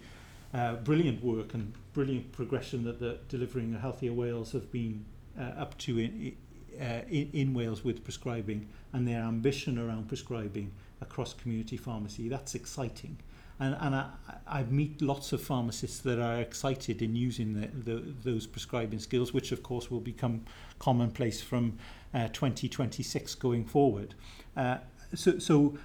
brilliant 0.84 1.24
work 1.24 1.54
and 1.54 1.72
brilliant 1.92 2.30
progression 2.30 2.84
that 2.84 3.00
the 3.00 3.18
delivering 3.28 3.74
a 3.74 3.80
healthier 3.80 4.12
Wales 4.12 4.52
have 4.52 4.70
been 4.70 5.04
up 5.36 5.76
to 5.78 5.98
in, 5.98 6.36
uh, 6.80 7.02
in, 7.08 7.30
in 7.32 7.54
Wales 7.54 7.84
with 7.84 8.02
prescribing 8.02 8.68
and 8.92 9.06
their 9.06 9.20
ambition 9.20 9.78
around 9.78 10.08
prescribing 10.08 10.72
across 11.00 11.34
community 11.34 11.76
pharmacy. 11.76 12.28
That's 12.28 12.54
exciting. 12.54 13.18
And, 13.58 13.76
and 13.80 13.94
I, 13.94 14.08
I 14.46 14.62
meet 14.64 15.02
lots 15.02 15.32
of 15.32 15.42
pharmacists 15.42 16.00
that 16.00 16.18
are 16.18 16.40
excited 16.40 17.02
in 17.02 17.14
using 17.14 17.60
the, 17.60 17.68
the, 17.68 18.14
those 18.24 18.46
prescribing 18.46 18.98
skills, 18.98 19.34
which 19.34 19.52
of 19.52 19.62
course 19.62 19.90
will 19.90 20.00
become 20.00 20.44
commonplace 20.78 21.42
from 21.42 21.78
uh, 22.14 22.28
2026 22.28 23.34
going 23.34 23.64
forward. 23.66 24.14
Uh, 24.56 24.78
so, 25.14 25.38
so 25.38 25.76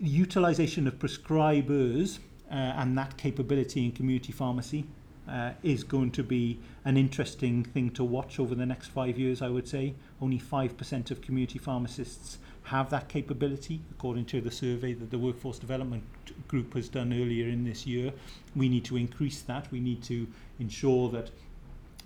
utilization 0.00 0.86
of 0.86 0.98
prescribers 0.98 2.18
uh, 2.50 2.54
and 2.54 2.96
that 2.96 3.16
capability 3.18 3.84
in 3.84 3.92
community 3.92 4.32
pharmacy 4.32 4.86
uh, 5.28 5.52
is 5.62 5.84
going 5.84 6.10
to 6.12 6.22
be 6.22 6.58
an 6.84 6.96
interesting 6.96 7.64
thing 7.64 7.90
to 7.90 8.04
watch 8.04 8.38
over 8.38 8.54
the 8.54 8.66
next 8.66 8.88
five 8.88 9.18
years, 9.18 9.42
I 9.42 9.48
would 9.48 9.68
say. 9.68 9.94
Only 10.20 10.38
5% 10.38 11.10
of 11.10 11.20
community 11.20 11.58
pharmacists 11.58 12.38
have 12.64 12.90
that 12.90 13.08
capability, 13.08 13.80
according 13.90 14.26
to 14.26 14.40
the 14.40 14.50
survey 14.50 14.92
that 14.94 15.10
the 15.10 15.18
Workforce 15.18 15.58
Development 15.58 16.02
Group 16.48 16.74
has 16.74 16.88
done 16.88 17.12
earlier 17.12 17.48
in 17.48 17.64
this 17.64 17.86
year. 17.86 18.12
We 18.54 18.68
need 18.68 18.84
to 18.86 18.96
increase 18.96 19.42
that. 19.42 19.70
We 19.70 19.80
need 19.80 20.02
to 20.04 20.26
ensure 20.58 21.08
that 21.10 21.30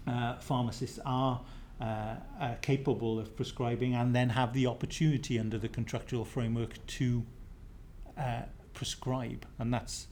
uh, 0.07 0.37
pharmacists 0.37 0.99
are 1.05 1.41
uh, 1.81 2.15
uh, 2.41 2.55
capable 2.61 3.19
of 3.19 3.35
prescribing 3.37 3.95
and 3.95 4.15
then 4.15 4.31
have 4.31 4.53
the 4.53 4.67
opportunity 4.67 5.39
under 5.39 5.59
the 5.59 5.69
contractual 5.69 6.25
framework 6.25 6.85
to 6.87 7.25
uh, 8.17 8.43
prescribe, 8.73 9.47
and 9.59 9.75
that's 9.75 10.07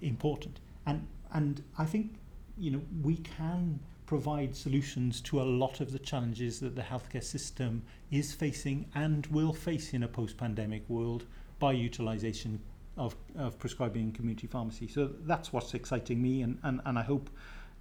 important. 0.00 0.60
And 0.86 1.06
and 1.32 1.62
I 1.78 1.84
think 1.84 2.14
you 2.62 2.70
know 2.70 2.80
we 3.02 3.16
can 3.16 3.80
provide 4.06 4.54
solutions 4.54 5.20
to 5.20 5.40
a 5.40 5.46
lot 5.62 5.80
of 5.80 5.90
the 5.90 5.98
challenges 5.98 6.60
that 6.60 6.76
the 6.76 6.82
healthcare 6.82 7.24
system 7.24 7.82
is 8.10 8.32
facing 8.32 8.86
and 8.94 9.26
will 9.26 9.52
face 9.52 9.94
in 9.94 10.02
a 10.02 10.08
post-pandemic 10.08 10.88
world 10.88 11.24
by 11.58 11.72
utilization 11.72 12.60
of, 12.96 13.16
of 13.38 13.58
prescribing 13.58 14.12
community 14.12 14.46
pharmacy. 14.46 14.86
So 14.86 15.10
that's 15.22 15.52
what's 15.52 15.74
exciting 15.74 16.20
me, 16.20 16.42
and, 16.42 16.58
and, 16.62 16.80
and 16.84 16.98
I 16.98 17.02
hope 17.02 17.30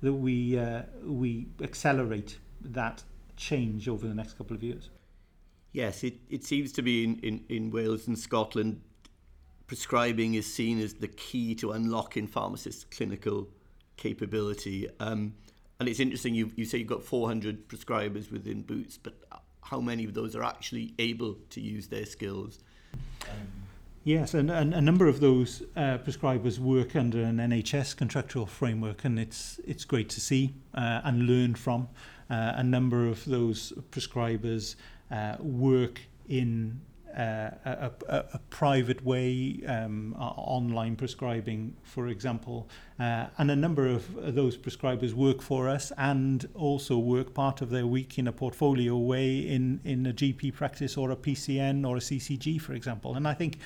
that 0.02 0.14
we 0.14 0.58
uh, 0.58 0.84
we 1.04 1.48
accelerate 1.62 2.40
that 2.62 3.04
change 3.36 3.88
over 3.88 4.08
the 4.08 4.16
next 4.16 4.38
couple 4.38 4.56
of 4.56 4.64
years. 4.64 4.90
Yes, 5.74 6.04
it, 6.04 6.16
it 6.30 6.44
seems 6.44 6.72
to 6.74 6.82
be 6.82 7.04
in, 7.04 7.20
in, 7.20 7.44
in 7.50 7.72
Wales 7.72 8.08
and 8.08 8.18
Scotland 8.18 8.82
prescribing 9.68 10.34
is 10.34 10.52
seen 10.52 10.82
as 10.82 10.96
the 10.96 11.08
key 11.08 11.56
to 11.56 11.72
unlocking 11.72 12.28
pharmacists' 12.28 12.84
clinical 12.84 13.48
capability. 14.02 14.88
Um, 15.00 15.34
and 15.80 15.88
it's 15.88 16.00
interesting, 16.00 16.36
you, 16.36 16.52
you 16.56 16.66
say 16.66 16.80
you've 16.80 16.88
got 16.88 17.04
400 17.04 17.68
prescribers 17.68 18.32
within 18.32 18.62
Boots, 18.62 18.98
but 18.98 19.14
how 19.64 19.80
many 19.80 20.04
of 20.06 20.14
those 20.14 20.36
are 20.36 20.44
actually 20.44 20.94
able 21.00 21.38
to 21.52 21.62
use 21.62 21.88
their 21.88 22.06
skills? 22.06 22.60
Yes, 24.04 24.34
and, 24.34 24.50
and 24.50 24.74
a 24.74 24.82
number 24.82 25.08
of 25.08 25.20
those 25.20 25.62
uh, 25.76 26.00
prescribers 26.00 26.58
work 26.58 26.96
under 26.96 27.22
an 27.22 27.38
NHS 27.38 27.96
contractual 27.96 28.48
framework, 28.48 29.06
and 29.06 29.20
it's 29.20 29.60
it's 29.64 29.86
great 29.86 30.10
to 30.10 30.20
see 30.20 30.56
uh, 30.74 31.02
and 31.04 31.28
learn 31.28 31.54
from. 31.54 31.88
Uh, 32.28 32.54
a 32.56 32.64
number 32.64 33.08
of 33.08 33.24
those 33.26 33.72
prescribers 33.92 34.76
uh, 35.12 35.36
work 35.40 36.02
in 36.28 36.82
a, 37.16 37.92
a, 38.08 38.16
a 38.34 38.40
private 38.50 39.04
way, 39.06 39.62
um, 39.68 40.16
online 40.18 40.96
prescribing, 40.96 41.76
for 41.84 42.08
example. 42.08 42.68
Uh, 43.00 43.28
and 43.38 43.50
a 43.50 43.56
number 43.56 43.88
of 43.88 44.36
those 44.36 44.58
prescribers 44.58 45.14
work 45.14 45.42
for 45.42 45.68
us 45.68 45.92
and 45.98 46.48
also 46.54 46.98
work 46.98 47.34
part 47.34 47.62
of 47.62 47.70
their 47.70 47.88
week 47.88 48.18
in 48.20 48.28
a 48.28 48.32
portfolio 48.32 48.98
way 48.98 49.40
in, 49.40 49.80
in 49.84 50.06
a 50.06 50.14
GP 50.14 50.54
practice 50.54 50.98
or 50.98 51.12
a 51.12 51.16
PCN 51.16 51.88
or 51.88 51.98
a 51.98 52.00
CCG, 52.00 52.62
for 52.62 52.74
example. 52.74 53.16
And 53.16 53.28
I 53.28 53.34
think 53.34 53.58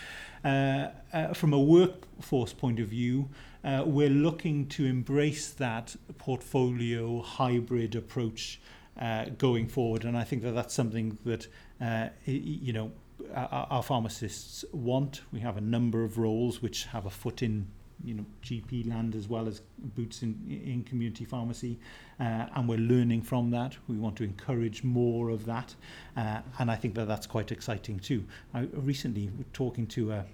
uh, 0.43 0.89
uh, 1.13 1.33
from 1.33 1.53
a 1.53 1.59
workforce 1.59 2.53
point 2.53 2.79
of 2.79 2.87
view, 2.87 3.29
uh, 3.63 3.83
we're 3.85 4.09
looking 4.09 4.67
to 4.67 4.85
embrace 4.85 5.49
that 5.51 5.95
portfolio 6.17 7.21
hybrid 7.21 7.95
approach 7.95 8.59
uh, 8.99 9.25
going 9.37 9.67
forward. 9.67 10.05
And 10.05 10.17
I 10.17 10.23
think 10.23 10.43
that 10.43 10.53
that's 10.53 10.73
something 10.73 11.17
that, 11.25 11.47
uh, 11.81 12.09
you 12.25 12.73
know, 12.73 12.91
our, 13.33 13.67
our 13.69 13.83
pharmacists 13.83 14.65
want. 14.71 15.21
We 15.31 15.39
have 15.39 15.57
a 15.57 15.61
number 15.61 16.03
of 16.03 16.17
roles 16.17 16.61
which 16.61 16.85
have 16.85 17.05
a 17.05 17.09
foot 17.09 17.41
in 17.41 17.67
you 18.03 18.13
know 18.13 18.25
GP 18.43 18.89
land 18.89 19.15
as 19.15 19.27
well 19.27 19.47
as 19.47 19.61
boots 19.77 20.21
in 20.21 20.39
in 20.47 20.83
community 20.83 21.25
pharmacy, 21.25 21.79
uh, 22.19 22.47
and 22.55 22.67
we're 22.67 22.77
learning 22.77 23.21
from 23.21 23.51
that. 23.51 23.75
We 23.87 23.95
want 23.95 24.15
to 24.17 24.23
encourage 24.23 24.83
more 24.83 25.29
of 25.29 25.45
that, 25.45 25.75
uh, 26.17 26.41
and 26.59 26.69
I 26.69 26.75
think 26.75 26.95
that 26.95 27.07
that's 27.07 27.27
quite 27.27 27.51
exciting 27.51 27.99
too. 27.99 28.23
I 28.53 28.67
recently 28.73 29.29
talking 29.53 29.87
to 29.87 30.11
a, 30.11 30.25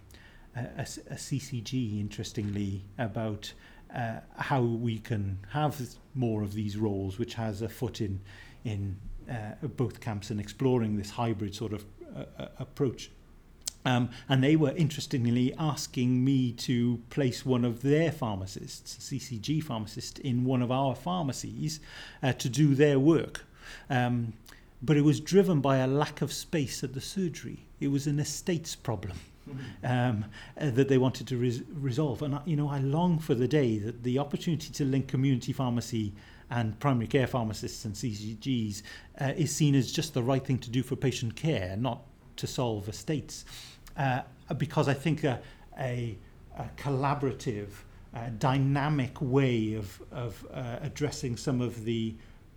a, 0.56 0.82
a 0.82 1.16
CCG, 1.16 2.00
interestingly, 2.00 2.84
about 2.98 3.54
uh, 3.96 4.20
how 4.38 4.62
we 4.62 5.00
can 5.00 5.40
have 5.50 5.80
more 6.16 6.44
of 6.44 6.54
these 6.54 6.78
roles, 6.78 7.20
which 7.20 7.36
has 7.36 7.62
a 7.62 7.70
foot 7.70 8.02
in 8.02 8.22
in 8.64 8.98
uh, 9.30 9.68
both 9.68 10.00
camps 10.02 10.30
and 10.30 10.40
exploring 10.40 10.98
this 10.98 11.10
hybrid 11.10 11.56
sort 11.56 11.74
of 11.74 11.86
uh, 12.16 12.46
approach. 12.60 13.12
Um, 13.84 14.10
and 14.30 14.44
they 14.44 14.56
were 14.56 14.72
interestingly 14.72 15.54
asking 15.58 16.24
me 16.24 16.52
to 16.54 17.02
place 17.10 17.46
one 17.46 17.66
of 17.66 17.82
their 17.82 18.12
pharmacists, 18.12 18.98
a 18.98 19.16
CCG 19.16 19.64
pharmacist, 19.64 20.20
in 20.20 20.46
one 20.46 20.62
of 20.62 20.72
our 20.72 20.96
pharmacies 20.96 21.80
uh, 22.22 22.34
to 22.34 22.50
do 22.50 22.76
their 22.76 23.00
work. 23.00 23.46
Um, 23.90 24.34
but 24.84 24.98
it 24.98 25.02
was 25.02 25.20
driven 25.20 25.62
by 25.62 25.78
a 25.78 25.88
lack 25.88 26.22
of 26.22 26.32
space 26.32 26.84
at 26.84 26.94
the 26.94 27.02
surgery. 27.02 27.66
It 27.80 27.90
was 27.90 28.08
an 28.08 28.20
estates 28.20 28.76
problem. 28.76 29.18
Um, 29.84 30.26
uh, 30.56 30.70
that 30.70 30.88
they 30.88 31.00
wanted 31.00 31.28
to 31.28 31.36
res- 31.38 31.64
resolve. 31.74 32.22
And, 32.22 32.40
you 32.46 32.56
know, 32.56 32.70
I 32.70 32.78
long 32.78 33.18
for 33.18 33.34
the 33.34 33.48
day 33.48 33.80
that 33.80 34.04
the 34.04 34.20
opportunity 34.20 34.72
to 34.72 34.86
link 34.86 35.08
community 35.08 35.52
pharmacy 35.52 36.14
and 36.52 36.78
primary 36.80 37.08
care 37.08 37.26
pharmacists 37.26 37.86
and 37.86 37.96
CCGs 37.96 38.84
uh, 39.20 39.34
is 39.38 39.56
seen 39.56 39.74
as 39.74 39.92
just 39.92 40.14
the 40.14 40.22
right 40.22 40.46
thing 40.46 40.60
to 40.60 40.70
do 40.70 40.84
for 40.84 40.96
patient 40.98 41.36
care, 41.36 41.76
not 41.78 42.02
to 42.36 42.46
solve 42.46 42.90
estates. 42.90 43.46
Uh, 43.98 44.22
because 44.58 44.90
I 44.90 44.94
think 44.94 45.24
a, 45.24 45.42
a, 45.80 46.18
a 46.58 46.66
collaborative, 46.78 47.70
uh, 48.14 48.30
dynamic 48.38 49.22
way 49.22 49.76
of, 49.76 50.02
of 50.12 50.46
uh, 50.54 50.78
addressing 50.82 51.38
some 51.38 51.62
of 51.62 51.86
the 51.86 52.14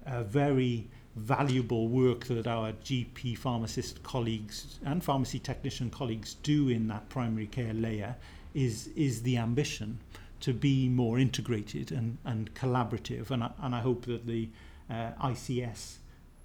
uh, 0.07 0.25
very 0.25 0.89
valuable 1.15 1.87
work 1.87 2.25
that 2.25 2.49
our 2.49 2.73
GP 2.73 3.39
pharmacist 3.39 4.03
colleagues 4.03 4.81
and 4.85 5.05
pharmacy 5.05 5.39
technician 5.39 5.89
colleagues 5.89 6.35
do 6.43 6.69
in 6.69 6.89
that 6.89 7.09
primary 7.09 7.47
care 7.47 7.73
layer 7.73 8.17
is, 8.55 8.89
is 8.97 9.23
the 9.23 9.37
ambition 9.37 10.01
to 10.45 10.53
be 10.53 10.91
more 10.91 11.19
integrated 11.19 11.91
and, 11.91 12.19
and 12.23 12.53
collaborative. 12.53 13.31
And 13.31 13.43
I, 13.43 13.51
and 13.63 13.75
I 13.75 13.81
hope 13.81 14.05
that 14.05 14.27
the 14.27 14.51
uh, 14.91 15.13
ICS 15.23 15.97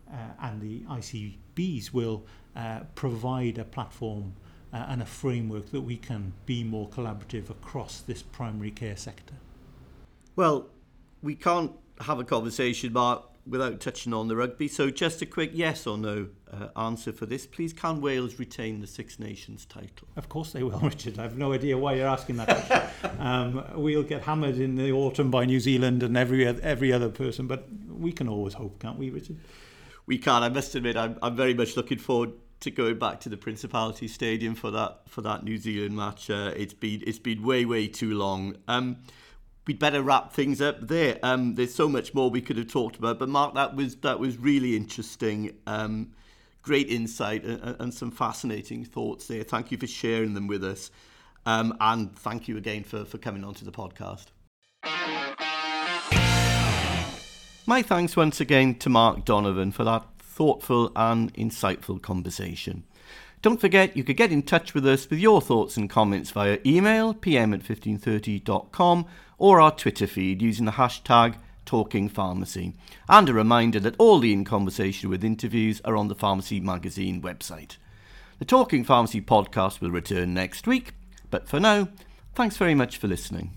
uh, 0.10 0.16
and 0.42 0.62
the 0.62 0.80
ICBs 0.84 1.92
will 1.92 2.26
uh, 2.56 2.80
provide 2.96 3.58
a 3.58 3.66
platform 3.66 4.36
uh, 4.72 4.86
and 4.88 5.02
a 5.02 5.06
framework 5.06 5.72
that 5.72 5.82
we 5.82 5.98
can 5.98 6.32
be 6.46 6.64
more 6.64 6.88
collaborative 6.88 7.50
across 7.50 8.00
this 8.00 8.24
primary 8.24 8.72
care 8.72 8.96
sector. 8.96 9.34
Well, 10.38 10.70
we 11.22 11.36
can't 11.36 11.74
have 12.00 12.20
a 12.20 12.24
conversation, 12.24 12.94
Mark, 12.94 13.26
without 13.46 13.82
touching 13.82 14.14
on 14.14 14.30
the 14.30 14.38
rugby. 14.38 14.70
So, 14.70 14.90
just 14.90 15.22
a 15.22 15.26
quick 15.26 15.52
yes 15.54 15.86
or 15.86 15.98
no 15.98 16.30
uh, 16.52 16.80
answer 16.80 17.12
for 17.12 17.26
this, 17.26 17.46
please. 17.46 17.74
Can 17.74 18.02
Wales 18.02 18.40
retain 18.40 18.82
the 18.82 18.88
Six 18.88 19.20
Nations 19.20 19.66
title? 19.66 20.08
Of 20.16 20.30
course 20.30 20.52
they 20.52 20.64
will, 20.64 20.80
Richard. 20.84 21.20
I 21.20 21.24
have 21.24 21.38
no 21.38 21.54
idea 21.54 21.78
why 21.78 21.94
you're 21.94 22.08
asking 22.08 22.38
that. 22.38 22.94
um, 23.20 23.64
we'll 23.76 24.04
get 24.04 24.24
hammered 24.24 24.58
in 24.58 24.76
the 24.76 24.92
autumn 24.92 25.32
by 25.32 25.46
New 25.46 25.60
Zealand 25.60 26.04
and 26.04 26.18
every 26.18 26.46
every 26.48 26.92
other 26.94 27.10
person, 27.10 27.48
but 27.48 27.68
we 27.90 28.12
can 28.12 28.28
always 28.28 28.54
hope, 28.54 28.80
can't 28.80 28.98
we, 28.98 29.10
Richard? 29.10 29.38
We 30.06 30.18
can. 30.18 30.44
I 30.44 30.50
must 30.50 30.74
admit, 30.76 30.98
I'm, 30.98 31.18
I'm 31.22 31.36
very 31.36 31.54
much 31.54 31.78
looking 31.78 32.00
forward 32.00 32.32
to 32.62 32.72
going 32.72 33.00
back 33.00 33.20
to 33.22 33.30
the 33.30 33.38
Principality 33.38 34.08
Stadium 34.08 34.56
for 34.56 34.72
that 34.72 35.02
for 35.08 35.22
that 35.22 35.44
New 35.44 35.58
Zealand 35.58 35.96
match. 35.96 36.30
Uh, 36.30 36.54
it's 36.56 36.74
been 36.74 37.04
it's 37.06 37.20
been 37.20 37.44
way 37.44 37.66
way 37.66 37.88
too 37.88 38.16
long. 38.16 38.56
Um, 38.68 38.98
we'd 39.68 39.80
better 39.80 40.02
wrap 40.02 40.34
things 40.34 40.62
up 40.62 40.88
there. 40.88 41.20
Um, 41.24 41.56
there's 41.56 41.74
so 41.74 41.88
much 41.88 42.14
more 42.14 42.30
we 42.30 42.42
could 42.42 42.58
have 42.58 42.72
talked 42.72 42.98
about, 42.98 43.20
but 43.20 43.30
Mark, 43.30 43.54
that 43.56 43.76
was 43.76 43.96
that 43.98 44.20
was 44.20 44.38
really 44.38 44.76
interesting. 44.76 45.56
Um, 45.68 46.12
great 46.62 46.90
insight 46.90 47.44
and, 47.44 47.76
and, 47.80 47.94
some 47.94 48.12
fascinating 48.12 48.86
thoughts 48.86 49.28
there. 49.28 49.44
Thank 49.44 49.72
you 49.72 49.78
for 49.78 49.88
sharing 49.88 50.34
them 50.34 50.48
with 50.48 50.64
us, 50.64 50.92
um, 51.46 51.76
and 51.80 52.16
thank 52.18 52.48
you 52.48 52.58
again 52.58 52.84
for 52.84 53.06
for 53.06 53.18
coming 53.18 53.44
onto 53.44 53.66
the 53.66 53.72
podcast. 53.72 54.26
My 57.66 57.84
thanks 57.84 58.18
once 58.18 58.42
again 58.42 58.76
to 58.76 58.90
Mark 58.90 59.26
Donovan 59.26 59.72
for 59.72 59.84
that 59.84 60.06
thoughtful 60.18 60.92
and 60.96 61.34
insightful 61.36 62.02
conversation. 62.02 62.84
Don't 63.42 63.62
forget 63.62 63.96
you 63.96 64.04
could 64.04 64.18
get 64.18 64.32
in 64.32 64.42
touch 64.44 64.74
with 64.74 64.86
us 64.86 65.10
with 65.10 65.20
your 65.20 65.42
thoughts 65.42 65.78
and 65.78 65.90
comments 65.90 66.32
via 66.32 66.60
email, 66.66 67.14
pm 67.14 67.54
at 67.54 67.62
1530.com, 67.62 69.06
or 69.38 69.62
our 69.62 69.72
Twitter 69.72 70.08
feed 70.08 70.42
using 70.42 70.66
the 70.66 70.74
hashtag 70.74 71.36
Talking 71.70 72.10
Pharmacy, 72.10 72.74
and 73.08 73.30
a 73.30 73.34
reminder 73.34 73.80
that 73.80 73.94
all 74.00 74.18
the 74.18 74.34
In 74.34 74.44
Conversation 74.44 75.08
with 75.08 75.24
interviews 75.24 75.82
are 75.86 75.96
on 75.96 76.08
the 76.08 76.16
Pharmacy 76.16 76.60
Magazine 76.60 77.22
website. 77.22 77.78
The 78.40 78.46
Talking 78.46 78.84
Pharmacy 78.84 79.22
podcast 79.22 79.80
will 79.80 79.92
return 79.92 80.34
next 80.34 80.66
week, 80.66 80.94
but 81.30 81.48
for 81.48 81.60
now, 81.60 81.90
thanks 82.34 82.58
very 82.58 82.74
much 82.74 82.98
for 82.98 83.08
listening. 83.08 83.52